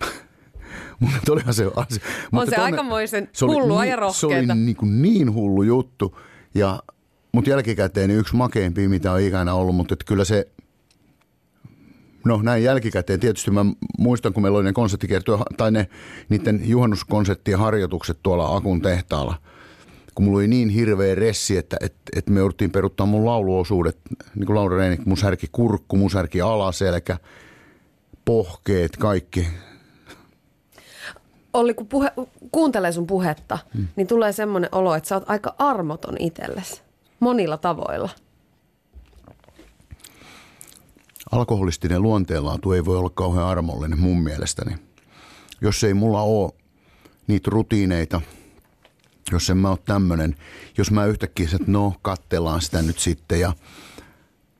[1.00, 2.02] Mutta olihan se asia.
[2.04, 4.20] On mutta se tonne, aikamoisen se hullua niin, ja rohkeita.
[4.20, 6.18] Se oli niin, kuin niin hullu juttu.
[6.54, 6.82] Ja,
[7.32, 10.48] mutta jälkikäteen niin yksi makeimpia, mitä on ikänä ollut, mutta että kyllä se,
[12.24, 13.64] no näin jälkikäteen tietysti mä
[13.98, 15.88] muistan, kun meillä oli ne konserttikiertoja tai ne
[16.28, 19.34] niiden juhannuskonserttien harjoitukset tuolla Akun tehtaalla–
[20.14, 23.98] kun mulla oli niin hirveä ressi, että, että, että me jouduttiin peruttaa mun lauluosuudet,
[24.34, 27.18] niin kuin Laura Reinik, mun särki kurkku, mun särki alaselkä,
[28.24, 29.48] pohkeet, kaikki.
[31.52, 32.12] Olli, kun puhe,
[32.52, 33.88] kuuntelee sun puhetta, hmm.
[33.96, 36.82] niin tulee semmoinen olo, että sä oot aika armoton itsellesi
[37.20, 38.10] monilla tavoilla.
[41.32, 44.76] Alkoholistinen luonteenlaatu ei voi olla kauhean armollinen mun mielestäni.
[45.60, 46.52] Jos ei mulla ole
[47.26, 48.20] niitä rutiineita–
[49.32, 50.36] jos en mä ole tämmöinen,
[50.78, 53.52] jos mä yhtäkkiä että no kattellaan sitä nyt sitten ja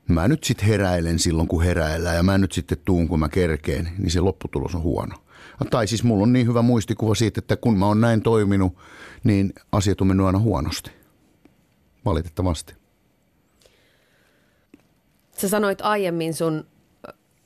[0.09, 3.89] mä nyt sitten heräilen silloin kun heräillään ja mä nyt sitten tuun kun mä kerkeen,
[3.99, 5.17] niin se lopputulos on huono.
[5.71, 8.77] Tai siis mulla on niin hyvä muistikuva siitä, että kun mä oon näin toiminut,
[9.25, 10.91] niin asiat on mennyt aina huonosti.
[12.05, 12.75] Valitettavasti.
[15.43, 16.67] Sä sanoit aiemmin sun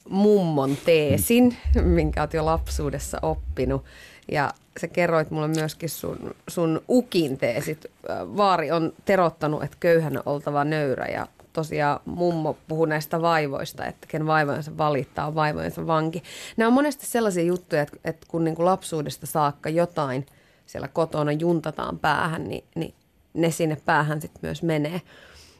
[0.09, 3.85] mummon teesin, minkä oot jo lapsuudessa oppinut.
[4.33, 7.87] Ja sä kerroit mulle myöskin sun, sun ukin teesit.
[8.09, 14.07] Vaari on terottanut, että köyhän on oltava nöyrä ja tosiaan mummo puhuu näistä vaivoista, että
[14.07, 16.23] ken vaivojensa valittaa, on vaivojensa vanki.
[16.57, 20.27] Nämä on monesti sellaisia juttuja, että, että kun niin kuin lapsuudesta saakka jotain
[20.67, 22.95] siellä kotona juntataan päähän, niin, niin
[23.35, 25.01] ne sinne päähän sitten myös menee.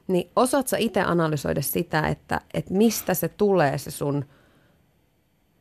[0.09, 4.25] Niin osaat sä itse analysoida sitä, että, että mistä se tulee se sun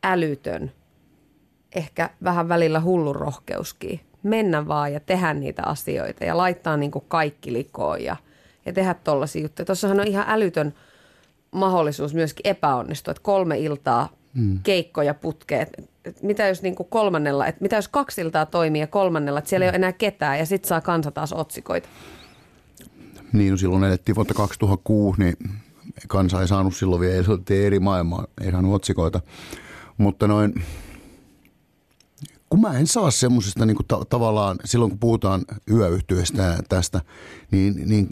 [0.04, 0.72] älytön
[1.76, 4.00] ehkä vähän välillä hullun rohkeuskin.
[4.24, 8.16] Mennä vaan ja tehdä niitä asioita ja laittaa niin kuin kaikki likoon ja,
[8.66, 9.66] ja tehdä tollaisia juttuja.
[9.66, 10.74] Tuossahan on ihan älytön
[11.52, 14.60] mahdollisuus myöskin epäonnistua, että kolme iltaa mm.
[14.64, 15.70] keikkoja putkeet.
[16.22, 19.66] Mitä jos niin kuin kolmannella, että mitä jos kaksi iltaa toimii ja kolmannella, että siellä
[19.66, 21.89] ei ole enää ketään ja sitten saa kansa taas otsikoita?
[23.34, 25.36] Niin, no silloin elettiin vuotta 2006, niin
[26.07, 29.21] kansa ei saanut silloin vielä, eri maailmaa, ei saanut otsikoita.
[29.97, 30.53] Mutta noin,
[32.49, 37.01] kun mä en saa semmoisesta niin ta- tavallaan, silloin kun puhutaan yöyhtyöstä tästä,
[37.51, 38.09] niin, niin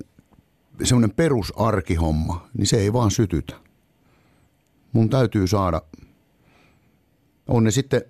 [0.84, 3.56] semmoinen perusarkihomma, niin se ei vaan sytytä.
[4.94, 5.82] Mun täytyy saada,
[7.48, 8.02] on ne sitten,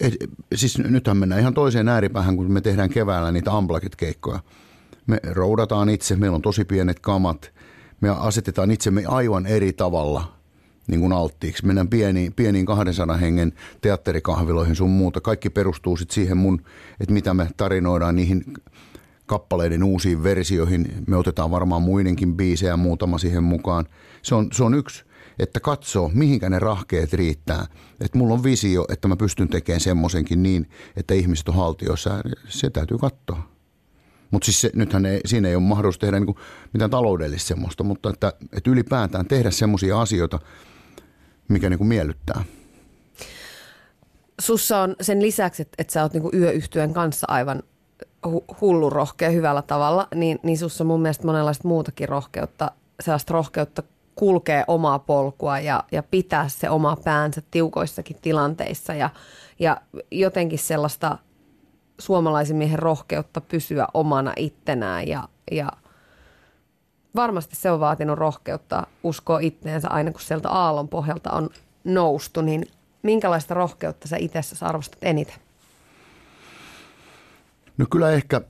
[0.00, 0.14] et,
[0.54, 4.40] siis nythän mennään ihan toiseen ääripäähän, kun me tehdään keväällä niitä amblakit-keikkoja.
[5.06, 7.52] Me roudataan itse, meillä on tosi pienet kamat,
[8.00, 10.24] me asetetaan itsemme aivan eri tavalla–
[10.90, 11.66] niin kuin alttiiksi.
[11.66, 15.20] Mennään pieniin, pieniin 200 hengen teatterikahviloihin sun muuta.
[15.20, 16.62] Kaikki perustuu sitten siihen mun,
[17.00, 18.44] että mitä me tarinoidaan niihin
[19.26, 21.04] kappaleiden uusiin versioihin.
[21.06, 23.86] Me otetaan varmaan muidenkin biisejä muutama siihen mukaan.
[24.22, 25.04] Se on, se on yksi,
[25.38, 27.66] että katsoo, mihinkä ne rahkeet riittää.
[28.00, 32.10] Että mulla on visio, että mä pystyn tekemään semmoisenkin niin, että ihmiset on haltioissa.
[32.48, 33.59] Se täytyy katsoa.
[34.30, 36.34] Mutta siis se, nythän ei, siinä ei ole mahdollisuus tehdä niin
[36.72, 40.38] mitään taloudellista semmoista, mutta että, että ylipäätään tehdä semmoisia asioita–
[41.50, 42.44] mikä niin kuin miellyttää.
[44.40, 47.62] Sussa on sen lisäksi, että, että sä oot niin yöyhtyön kanssa aivan
[48.26, 52.70] hu- hullun rohkea hyvällä tavalla, niin, niin sussa on mun mielestä monenlaista muutakin rohkeutta,
[53.00, 53.82] sellaista rohkeutta
[54.14, 59.10] kulkee omaa polkua ja, ja pitää se oma päänsä tiukoissakin tilanteissa ja,
[59.58, 61.18] ja jotenkin sellaista
[62.00, 65.68] suomalaisen miehen rohkeutta pysyä omana ittenään ja, ja
[67.16, 71.50] varmasti se on vaatinut rohkeutta uskoa itteensä aina kun sieltä aallon pohjalta on
[71.84, 72.66] noustu, niin
[73.02, 75.36] minkälaista rohkeutta sä itse arvostat eniten?
[77.78, 78.40] No kyllä ehkä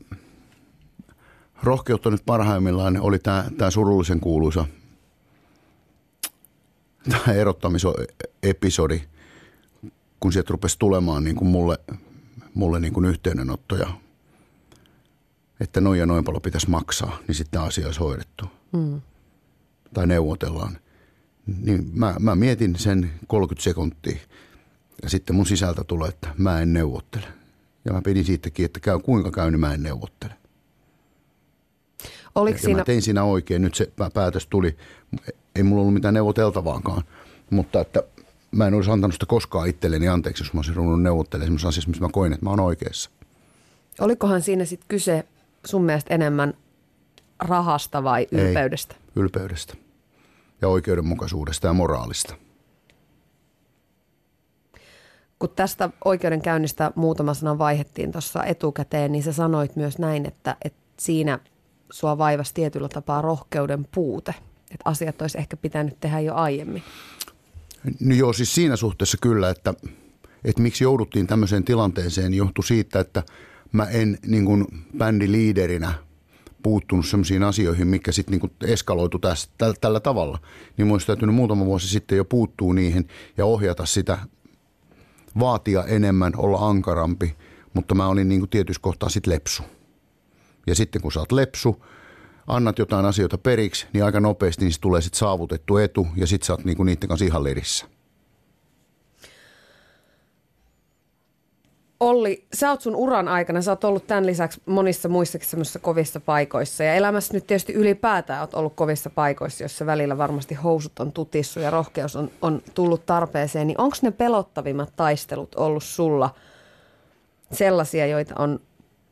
[1.62, 4.64] rohkeutta nyt parhaimmillaan oli tämä, tämä surullisen kuuluisa
[7.10, 9.02] tämä erottamisepisodi,
[10.20, 11.78] kun sieltä rupesi tulemaan niin kuin mulle,
[12.54, 13.90] mulle niin kuin yhteydenottoja
[15.60, 18.44] että noin ja noin paljon pitäisi maksaa, niin sitten asia olisi hoidettu.
[18.72, 19.00] Mm.
[19.94, 20.78] Tai neuvotellaan.
[21.62, 24.18] Niin mä, mä mietin sen 30 sekuntia
[25.02, 27.26] ja sitten mun sisältä tulee, että mä en neuvottele.
[27.84, 30.34] Ja mä pidin siitäkin, että käy kuinka käy, niin mä en neuvottele.
[32.34, 32.78] Oliko ja siinä...
[32.78, 34.76] mä tein siinä oikein, nyt se päätös tuli.
[35.54, 37.02] Ei mulla ollut mitään neuvoteltavaakaan,
[37.50, 38.02] mutta että
[38.50, 41.90] mä en olisi antanut sitä koskaan itselleni anteeksi, jos mä olisin ruvennut neuvottelemaan semmoisessa asiassa,
[41.90, 43.10] missä mä koin, että mä oon oikeassa.
[44.00, 45.24] Olikohan siinä sitten kyse
[45.66, 46.54] sun mielestä enemmän
[47.38, 48.94] rahasta vai ylpeydestä?
[48.94, 49.74] Ei, ylpeydestä
[50.62, 52.34] ja oikeudenmukaisuudesta ja moraalista.
[55.38, 60.80] Kun tästä oikeudenkäynnistä muutama sana vaihettiin tuossa etukäteen, niin sä sanoit myös näin, että, että
[60.96, 61.38] siinä
[61.90, 64.34] sua vaivasi tietyllä tapaa rohkeuden puute.
[64.70, 66.82] Että asiat olisi ehkä pitänyt tehdä jo aiemmin.
[68.00, 69.74] No joo, siis siinä suhteessa kyllä, että,
[70.44, 73.22] että miksi jouduttiin tämmöiseen tilanteeseen johtui siitä, että
[73.72, 74.66] mä en niin kuin
[74.98, 75.94] bändiliiderinä
[76.62, 80.38] puuttunut sellaisiin asioihin, mikä sitten niin eskaloitu tästä, tällä, tällä tavalla.
[80.76, 84.18] Niin mun olisi täytynyt muutama vuosi sitten jo puuttuu niihin ja ohjata sitä,
[85.38, 87.36] vaatia enemmän, olla ankarampi,
[87.74, 89.62] mutta mä olin niin kuin tietyissä kohtaa sitten lepsu.
[90.66, 91.84] Ja sitten kun sä oot lepsu,
[92.50, 96.52] annat jotain asioita periksi, niin aika nopeasti niistä tulee sitten saavutettu etu ja sitten sä
[96.52, 97.86] oot niinku niiden kanssa ihan lirissä.
[102.00, 106.20] Olli, sä oot sun uran aikana, sä oot ollut tämän lisäksi monissa muissakin semmoisissa kovissa
[106.20, 106.84] paikoissa.
[106.84, 111.60] Ja elämässä nyt tietysti ylipäätään oot ollut kovissa paikoissa, joissa välillä varmasti housut on tutissu
[111.60, 113.66] ja rohkeus on, on tullut tarpeeseen.
[113.66, 116.34] Niin onko ne pelottavimmat taistelut ollut sulla
[117.52, 118.60] sellaisia, joita on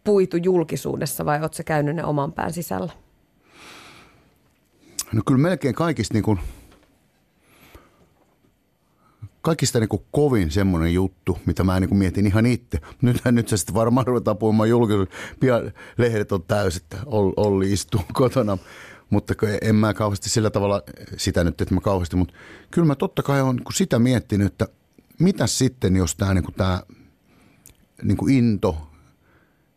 [0.04, 2.92] puitu julkisuudessa vai oot sä käynyt ne oman pään sisällä?
[5.12, 6.38] No kyllä melkein kaikista niin kuin,
[9.42, 12.78] kaikista niin kuin kovin semmoinen juttu, mitä mä niin kuin mietin ihan itse.
[13.02, 15.18] Nythän nyt se sitten varmaan ruvetaan puhumaan julkisuudessa.
[15.40, 18.58] Pian lehdet on täysin, että Olli istuu kotona.
[19.10, 20.82] Mutta en mä kauheasti sillä tavalla
[21.16, 22.34] sitä nyt, että mä kauheasti, mutta
[22.70, 24.68] kyllä mä totta kai olen niin sitä miettinyt, että
[25.18, 26.82] mitä sitten, jos tämä niin tämä
[28.02, 28.76] niin kuin into,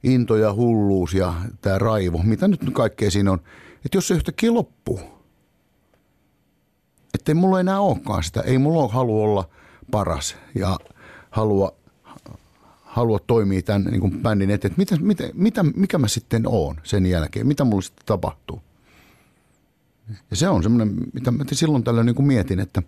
[0.04, 3.40] into ja hulluus ja tämä raivo, mitä nyt kaikkea siinä on,
[3.86, 5.21] että jos se yhtäkkiä loppuu,
[7.14, 8.42] että ei mulla enää olekaan sitä.
[8.42, 9.50] Ei mulla ole halu olla
[9.92, 10.78] paras ja
[11.32, 11.72] halua,
[12.84, 14.74] halua toimia tämän niin kuin bändin eteen.
[14.78, 17.48] Mitä, mitä, mitä, mikä mä sitten oon sen jälkeen?
[17.48, 18.62] Mitä mulla sitten tapahtuu?
[20.30, 22.84] Ja se on semmoinen, mitä mä silloin tällöin niin kuin mietin, että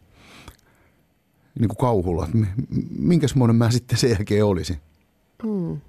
[1.59, 2.37] niin kuin kauhulla, että
[2.97, 4.77] minkäsmoinen mä sitten sen jälkeen olisin.
[5.43, 5.81] Mm.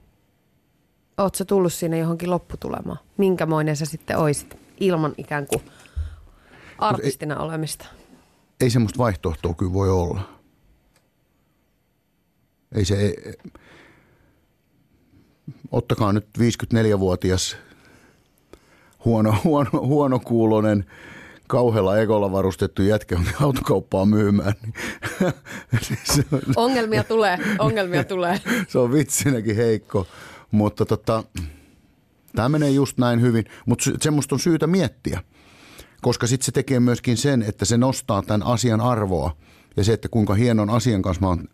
[1.19, 2.99] Oletko tullut sinne johonkin lopputulemaan?
[3.17, 5.63] Minkämoinen sä sitten oisit ilman ikään kuin
[6.79, 7.87] artistina olemista?
[8.65, 10.21] Ei semmoista vaihtoehtoa kyllä voi olla.
[12.75, 13.35] Ei se, ei,
[15.71, 17.57] ottakaa nyt 54-vuotias
[19.05, 20.87] huono, huono, huonokuulonen
[21.47, 24.55] kauhealla ekolla varustettu jätkä autokauppaa myymään.
[24.63, 24.75] Niin
[26.57, 28.41] ongelmia tulee, ongelmia tulee.
[28.69, 30.07] se on vitsinäkin heikko,
[30.51, 31.25] mutta tota,
[32.37, 35.23] tämä menee just näin hyvin, mutta semmoista on syytä miettiä–
[36.05, 39.37] koska sitten se tekee myöskin sen, että se nostaa tämän asian arvoa
[39.77, 41.49] ja se, että kuinka hienon asian kanssa mä oon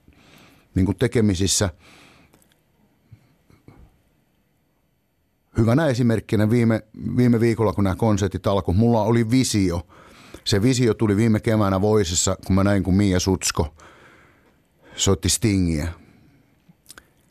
[0.74, 1.70] niin kuin tekemisissä.
[5.58, 6.82] Hyvänä esimerkkinä viime,
[7.16, 9.86] viime viikolla, kun nämä konsertit alkoi, mulla oli visio.
[10.44, 13.74] Se visio tuli viime keväänä Voisessa, kun mä näin, kun Mia Sutsko
[14.96, 15.88] soitti Stingiä.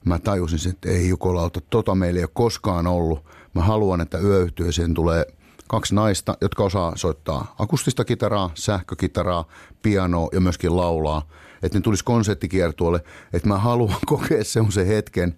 [0.06, 3.26] Mä tajusin, että ei Jukolauta, tota meillä ei ole koskaan ollut.
[3.54, 5.26] Mä haluan, että yöyhtiöeseen tulee–
[5.70, 9.46] kaksi naista, jotka osaa soittaa akustista kitaraa, sähkökitaraa,
[9.82, 11.28] pianoa ja myöskin laulaa.
[11.64, 13.04] Että ne tulisi konserttikiertueelle,
[13.34, 15.38] että mä haluan kokea semmoisen hetken,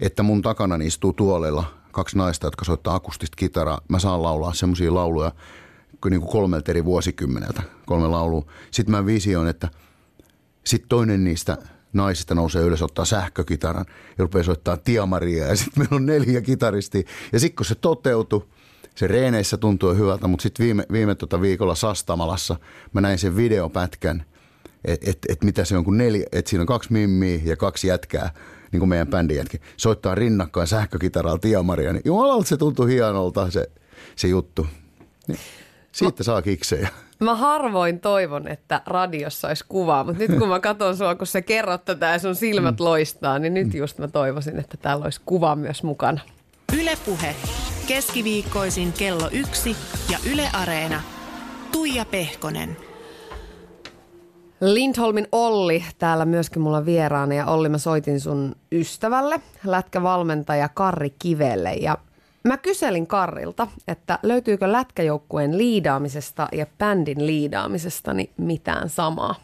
[0.00, 3.80] että mun takana istuu tuolella kaksi naista, jotka soittaa akustista kitaraa.
[3.88, 5.32] Mä saan laulaa semmoisia lauluja
[6.10, 8.46] niin kuin kolmelta eri vuosikymmeneltä, kolme laulua.
[8.70, 9.68] Sitten mä visioin, että
[10.64, 11.58] sitten toinen niistä
[11.92, 17.02] naisista nousee ylös, ottaa sähkökitaran ja rupeaa soittaa Tiamaria ja sitten meillä on neljä kitaristia.
[17.32, 18.48] Ja sitten kun se toteutui,
[18.94, 22.56] se reeneissä tuntuu hyvältä, mutta sitten viime, viime tota viikolla Sastamalassa
[22.92, 24.24] mä näin sen videopätkän,
[24.84, 27.88] että et, et mitä se on, kun neljä, että siinä on kaksi mimmiä ja kaksi
[27.88, 28.30] jätkää,
[28.72, 33.66] niin kuin meidän bändin jätki, soittaa rinnakkain sähkökitaralla Tiamaria, niin jumalalta se tuntui hienolta se,
[34.16, 34.66] se juttu.
[35.28, 35.38] Niin,
[35.92, 36.88] siitä mä, saa kiksejä.
[37.20, 41.42] Mä harvoin toivon, että radiossa olisi kuvaa, mutta nyt kun mä katson sua, kun sä
[41.42, 42.84] kerrot tätä ja sun silmät mm.
[42.84, 46.20] loistaa, niin nyt just mä toivoisin, että täällä olisi kuva myös mukana.
[46.80, 47.36] Ylepuhe
[47.94, 49.70] keskiviikkoisin kello yksi
[50.12, 51.00] ja Yle Areena.
[51.72, 52.68] Tuija Pehkonen.
[54.60, 61.72] Lindholmin Olli täällä myöskin mulla vieraana ja Olli mä soitin sun ystävälle, lätkävalmentaja Karri Kivelle
[61.72, 61.96] ja
[62.44, 69.34] mä kyselin Karrilta, että löytyykö lätkäjoukkueen liidaamisesta ja bändin liidaamisesta niin mitään samaa?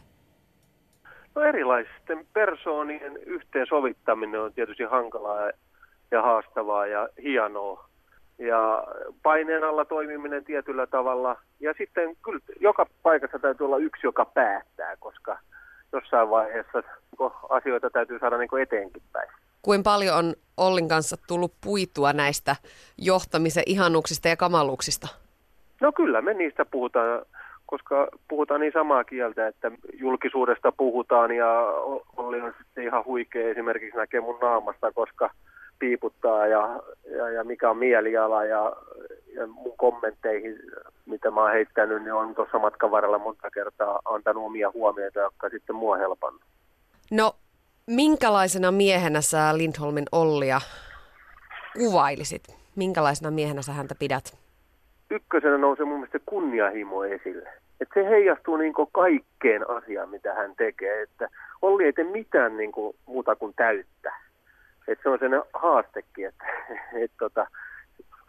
[1.34, 5.50] No erilaisten persoonien yhteensovittaminen on tietysti hankalaa
[6.10, 7.88] ja haastavaa ja hienoa
[8.38, 8.84] ja
[9.22, 11.36] paineen alla toimiminen tietyllä tavalla.
[11.60, 15.38] Ja sitten kyllä joka paikassa täytyy olla yksi, joka päättää, koska
[15.92, 16.82] jossain vaiheessa
[17.48, 19.28] asioita täytyy saada niin eteenkin päin.
[19.62, 22.56] Kuin paljon on Ollin kanssa tullut puitua näistä
[22.98, 25.08] johtamisen ihanuuksista ja kamaluuksista?
[25.80, 27.22] No kyllä, me niistä puhutaan,
[27.66, 31.60] koska puhutaan niin samaa kieltä, että julkisuudesta puhutaan ja
[32.16, 35.30] Olli on sitten ihan huikea esimerkiksi näkee mun naamasta, koska
[35.78, 36.80] piiputtaa ja,
[37.16, 38.76] ja, ja mikä on mieliala ja,
[39.34, 40.58] ja mun kommentteihin,
[41.06, 45.48] mitä mä oon heittänyt, niin on tuossa matkan varrella monta kertaa antanut omia huomioita, jotka
[45.48, 46.42] sitten mua helpannut.
[47.10, 47.32] No,
[47.86, 50.60] minkälaisena miehenä sä Lindholmin Ollia
[51.78, 52.42] kuvailisit?
[52.76, 54.38] Minkälaisena miehenä sä häntä pidät?
[55.10, 57.48] Ykkösenä nousee mun mielestä kunnianhimo esille.
[57.80, 61.02] Et se heijastuu niin kaikkeen asiaan, mitä hän tekee.
[61.02, 61.28] Että
[61.62, 62.72] Olli ei tee mitään niin
[63.06, 64.12] muuta kuin täyttä
[64.88, 66.44] että se on sen haastekin, että
[67.04, 67.46] et, tota,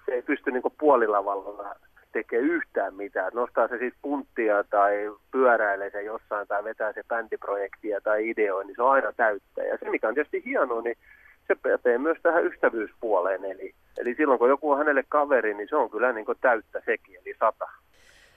[0.05, 1.75] se ei pysty niin puolilavalla
[2.11, 3.31] tekemään yhtään mitään.
[3.33, 8.75] Nostaa se siis punttia tai pyöräilee se jossain tai vetää se bändiprojektia tai ideoi, niin
[8.75, 9.63] se on aina täyttä.
[9.63, 10.97] Ja se, mikä on tietysti hienoa, niin
[11.47, 13.45] se pätee myös tähän ystävyyspuoleen.
[13.45, 17.15] Eli, eli silloin, kun joku on hänelle kaveri, niin se on kyllä niin täyttä sekin,
[17.15, 17.67] eli sata.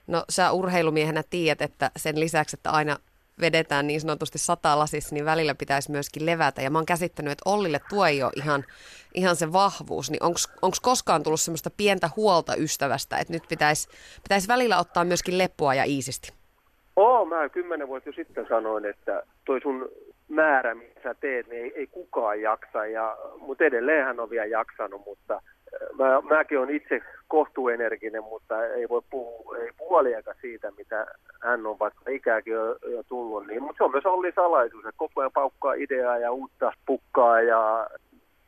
[0.07, 2.97] No sä urheilumiehenä tiedät, että sen lisäksi, että aina
[3.41, 6.63] vedetään niin sanotusti satalasissa, niin välillä pitäisi myöskin levätä.
[6.63, 8.65] Ja mä oon käsittänyt, että Ollille tuo ei ole ihan,
[9.15, 10.11] ihan se vahvuus.
[10.11, 13.89] Niin onko koskaan tullut semmoista pientä huolta ystävästä, että nyt pitäisi
[14.23, 16.33] pitäis välillä ottaa myöskin leppua ja iisisti?
[16.97, 19.89] Oo, mä kymmenen vuotta jo sitten sanoin, että toi sun
[20.29, 22.87] määrä, mitä sä teet, niin ei, ei kukaan jaksa.
[22.87, 25.43] Ja, mutta edelleen hän on vielä jaksanut, mutta
[25.99, 31.07] mä, mäkin olen itse kohtuenerginen, mutta ei voi puhua, ei puoliakaan siitä, mitä
[31.43, 33.47] hän on, vaikka ikääkin jo, jo tullut.
[33.47, 37.41] Niin, mutta se on myös Olli salaisuus, että koko ajan paukkaa ideaa ja uutta pukkaa
[37.41, 37.91] ja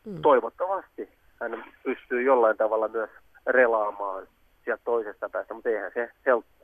[0.06, 0.22] mm.
[0.22, 1.08] toivottavasti
[1.40, 3.10] hän pystyy jollain tavalla myös
[3.46, 4.26] relaamaan
[4.64, 6.10] sieltä toisesta päästä, mutta eihän se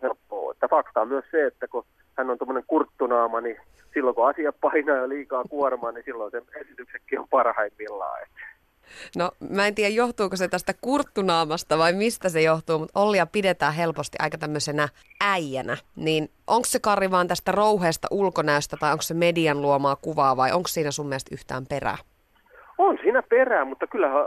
[0.03, 0.53] helppoa ole.
[0.53, 1.85] Että fakta on myös se, että kun
[2.17, 3.57] hän on tuommoinen kurttunaama, niin
[3.95, 8.23] silloin kun asia painaa jo liikaa kuormaa, niin silloin se esityksetkin on parhaimmillaan.
[8.23, 8.41] Että
[9.17, 13.75] No mä en tiedä johtuuko se tästä kurttunaamasta vai mistä se johtuu, mutta Ollia pidetään
[13.75, 14.89] helposti aika tämmöisenä
[15.21, 15.77] äijänä.
[15.97, 20.53] Niin onko se Kari vaan tästä rouheesta ulkonäöstä tai onko se median luomaa kuvaa vai
[20.53, 21.99] onko siinä sun mielestä yhtään perää?
[22.79, 24.27] On siinä perää, mutta kyllähän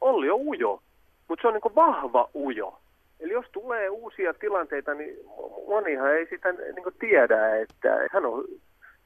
[0.00, 0.82] Olli on ujo,
[1.28, 2.78] mutta se on niin vahva ujo.
[3.20, 5.16] Eli jos tulee uusia tilanteita, niin
[5.68, 8.44] monihan ei sitä niin tiedä, että hän on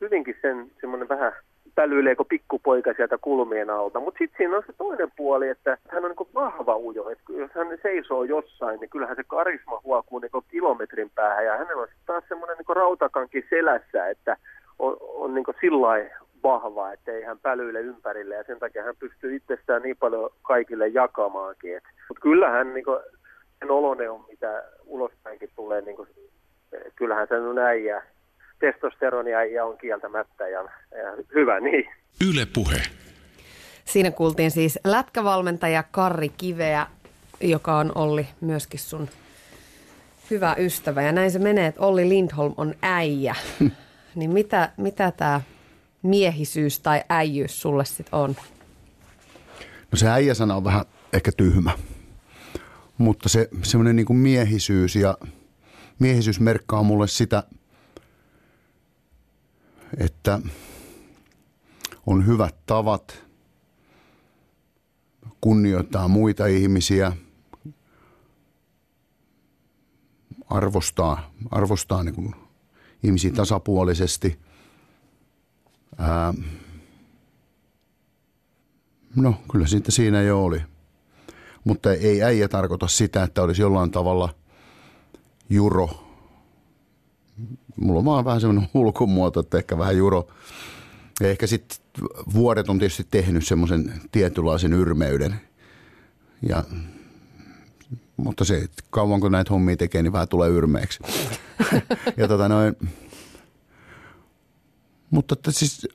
[0.01, 1.33] hyvinkin sen semmoinen vähän
[1.75, 4.01] pälyileekö pikkupoika sieltä kulmien alta.
[4.01, 7.11] Mutta sitten siinä on se toinen puoli, että hän on niin vahva ujo.
[7.11, 11.45] Et jos hän seisoo jossain, niin kyllähän se karisma huokuu niin kilometrin päähän.
[11.45, 14.37] Ja hänellä on taas semmoinen niin rautakanki selässä, että
[14.79, 16.11] on, on niin sillä
[16.43, 18.35] vahva, että ei hän pälyile ympärille.
[18.35, 21.81] Ja sen takia hän pystyy itsestään niin paljon kaikille jakamaankin.
[22.09, 22.99] Mutta kyllähän niin kuin,
[23.59, 26.09] sen olone on, mitä ulospäinkin tulee, niin kuin,
[26.97, 28.03] kyllähän se on äijä
[28.62, 30.60] testosteronia ja on kieltämättä ja,
[30.90, 31.84] ja hyvä niin.
[32.30, 32.82] Yle puhe.
[33.84, 36.86] Siinä kuultiin siis lätkävalmentaja Karri Kiveä,
[37.40, 39.08] joka on Olli myöskin sun
[40.30, 41.02] hyvä ystävä.
[41.02, 43.34] Ja näin se menee, että Olli Lindholm on äijä.
[44.14, 45.40] niin mitä, mitä tämä
[46.02, 48.36] miehisyys tai äijyys sulle sitten on?
[49.92, 51.70] No se äijä-sana on vähän ehkä tyhmä.
[52.98, 55.18] Mutta se semmoinen niin miehisyys ja
[55.98, 57.42] miehisyys merkkaa mulle sitä–
[59.99, 60.40] että
[62.07, 63.24] on hyvät tavat,
[65.40, 67.12] kunnioittaa muita ihmisiä,
[70.51, 72.34] arvostaa, arvostaa niin kuin
[73.03, 74.38] ihmisiä tasapuolisesti.
[75.99, 76.34] Ää,
[79.16, 80.62] no, kyllä siitä siinä jo oli.
[81.64, 84.34] Mutta ei äijä tarkoita sitä, että olisi jollain tavalla
[85.51, 86.11] juro
[87.77, 90.29] mulla on vaan vähän semmoinen ulkomuoto, että ehkä vähän juro.
[91.20, 91.79] Ja ehkä sitten
[92.35, 95.41] vuodet on tietysti tehnyt semmoisen tietynlaisen yrmeyden.
[96.49, 96.64] Ja,
[98.16, 100.99] mutta se, että kauanko näitä hommia tekee, niin vähän tulee yrmeeksi.
[102.16, 102.77] ja tota noin,
[105.11, 105.89] mutta että siis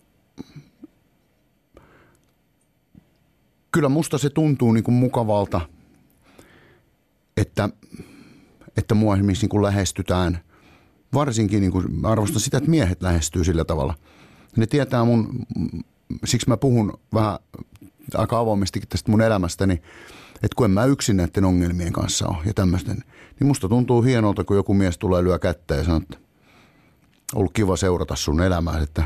[3.71, 5.61] kyllä musta se tuntuu niin kuin mukavalta,
[7.37, 7.69] että,
[8.77, 10.39] että mua esimerkiksi niin kuin lähestytään–
[11.13, 13.93] varsinkin niin kuin, arvostan sitä, että miehet lähestyy sillä tavalla.
[14.55, 15.45] Ne tietää mun,
[16.25, 17.39] siksi mä puhun vähän
[18.15, 19.73] aika avoimestikin tästä mun elämästäni,
[20.35, 23.03] että kun en mä yksin näiden ongelmien kanssa ole ja tämmöisten,
[23.39, 26.17] niin musta tuntuu hienolta, kun joku mies tulee lyö kättä ja sanoo, että
[27.35, 29.03] ollut kiva seurata sun elämää, että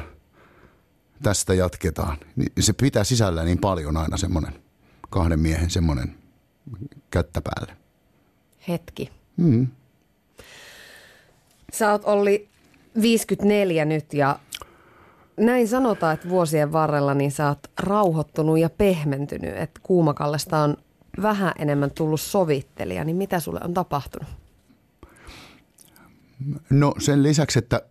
[1.23, 2.17] tästä jatketaan.
[2.35, 4.53] Niin se pitää sisällä niin paljon aina semmoinen
[5.09, 6.15] kahden miehen semmoinen
[7.11, 7.77] kättä päälle.
[8.67, 9.09] Hetki.
[9.37, 9.67] Mm.
[11.71, 12.49] Sä oot Olli
[13.01, 14.39] 54 nyt ja
[15.37, 20.77] näin sanotaan, että vuosien varrella niin sä oot rauhoittunut ja pehmentynyt, että Kuumakallesta on
[21.21, 24.29] vähän enemmän tullut sovittelija, niin mitä sulle on tapahtunut?
[26.69, 27.81] No sen lisäksi, että,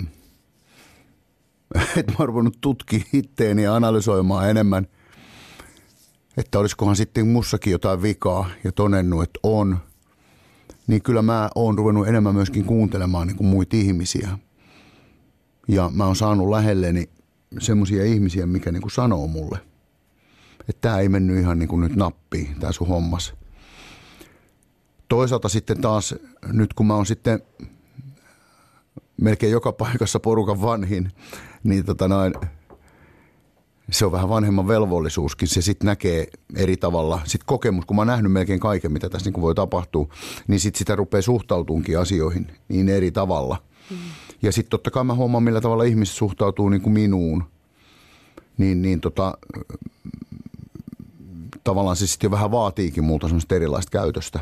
[1.97, 2.59] että mä oon ruvennut
[3.13, 4.87] itteeni ja analysoimaan enemmän,
[6.37, 9.79] että olisikohan sitten mussakin jotain vikaa ja todennut, että on,
[10.91, 14.39] niin kyllä mä oon ruvennut enemmän myöskin kuuntelemaan niin kuin muita ihmisiä.
[15.69, 17.11] Ja mä oon saanut lähelleni
[17.59, 19.59] semmoisia ihmisiä, mikä niin kuin sanoo mulle,
[20.61, 23.35] että tämä ei mennyt ihan niin kuin nyt nappiin, tämä sun hommas.
[25.09, 26.15] Toisaalta sitten taas,
[26.53, 27.43] nyt kun mä oon sitten
[29.21, 31.13] melkein joka paikassa porukan vanhin,
[31.65, 32.35] niin tota noin,
[33.91, 35.49] se on vähän vanhemman velvollisuuskin.
[35.49, 36.27] Se sitten näkee
[36.57, 37.21] eri tavalla.
[37.25, 40.09] Sitten kokemus, kun mä oon nähnyt melkein kaiken, mitä tässä niin voi tapahtua,
[40.49, 43.57] niin sitten sitä rupeaa suhtautuunkin asioihin niin eri tavalla.
[43.91, 43.97] Mm.
[44.43, 47.45] Ja sitten totta kai mä huomaan, millä tavalla ihmiset suhtautuu niin kuin minuun.
[48.59, 49.39] Niin, niin tota,
[51.65, 54.41] tavallaan se sitten jo vähän vaatiikin multa semmoista erilaista käytöstä.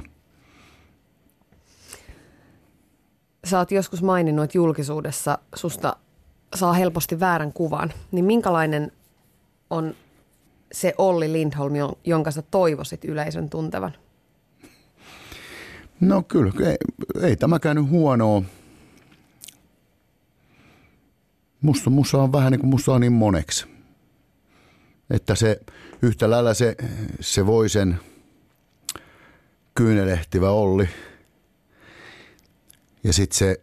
[3.45, 5.97] Sä oot joskus maininnut, että julkisuudessa susta
[6.55, 7.93] saa helposti väärän kuvan.
[8.13, 8.93] Niin minkälainen
[9.71, 9.95] on
[10.73, 11.73] se Olli Lindholm,
[12.05, 13.93] jonka sä toivoisit yleisön tuntevan?
[16.01, 16.77] No kyllä, ei,
[17.23, 18.43] ei tämä käynyt huonoa.
[21.61, 23.67] Musta, musta on vähän niin kuin musta on niin moneksi.
[25.11, 25.61] Että se
[26.03, 26.77] yhtä lailla se,
[27.21, 28.01] se voi sen
[29.75, 30.89] kyynelehtivä Olli.
[33.05, 33.61] Ja sitten se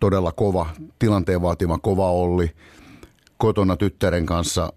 [0.00, 0.66] todella kova,
[0.98, 2.50] tilanteen vaatima kova Olli
[3.38, 4.72] kotona tyttären kanssa,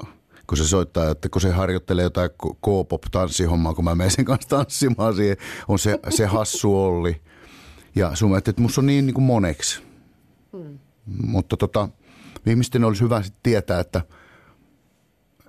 [0.47, 5.15] kun se soittaa, että kun se harjoittelee jotain K-pop-tanssihommaa, kun mä menen sen kanssa tanssimaan
[5.15, 5.37] siihen,
[5.67, 7.21] on se, se hassu Olli.
[7.95, 9.83] Ja sun että musta on niin, niin kuin moneksi.
[10.57, 10.79] Hmm.
[11.05, 11.89] Mutta tota,
[12.45, 14.01] ihmisten olisi hyvä tietää, että,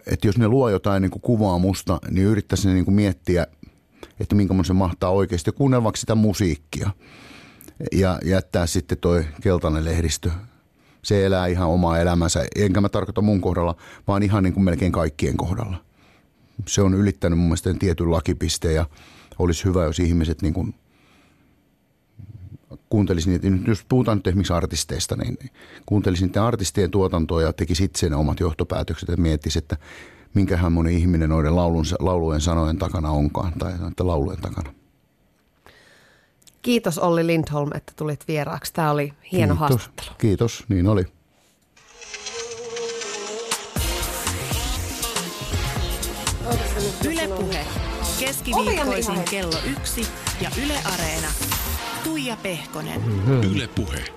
[0.07, 3.47] että jos ne luo jotain niin kuin kuvaa musta, niin yrittäisi niin kuin miettiä,
[4.21, 6.91] että minkä se mahtaa oikeasti, ja sitä musiikkia.
[7.93, 10.31] Ja jättää sitten toi keltainen lehdistö.
[11.07, 13.77] Se elää ihan omaa elämänsä, enkä mä tarkoita mun kohdalla,
[14.09, 15.77] vaan ihan niin kuin melkein kaikkien kohdalla.
[16.69, 18.87] Se on ylittänyt mun mielestä tietyn lakipisteen ja
[19.39, 20.75] olisi hyvä, jos ihmiset niin kuin–
[22.91, 25.39] kuuntelisin niitä, jos puhutaan nyt esimerkiksi artisteista, niin
[25.87, 29.77] kuuntelisin niiden artistien tuotantoa ja tekisi itse ne omat johtopäätökset ja miettisi, että
[30.35, 34.73] minkähän moni ihminen noiden laulun, laulujen sanojen takana onkaan tai että laulujen takana.
[36.67, 38.73] Kiitos Olli Lindholm, että tulit vieraaksi.
[38.73, 39.71] Tämä oli hieno Kiitos.
[39.71, 40.09] haastattelu.
[40.19, 41.05] Kiitos, niin oli.
[47.09, 47.67] Ylepuhe
[48.21, 50.07] keskiviikkoisin kello yksi
[50.41, 51.29] ja Yle Areena.
[52.05, 53.01] Tuija Pehkonen.
[53.55, 54.16] Yle Puhe.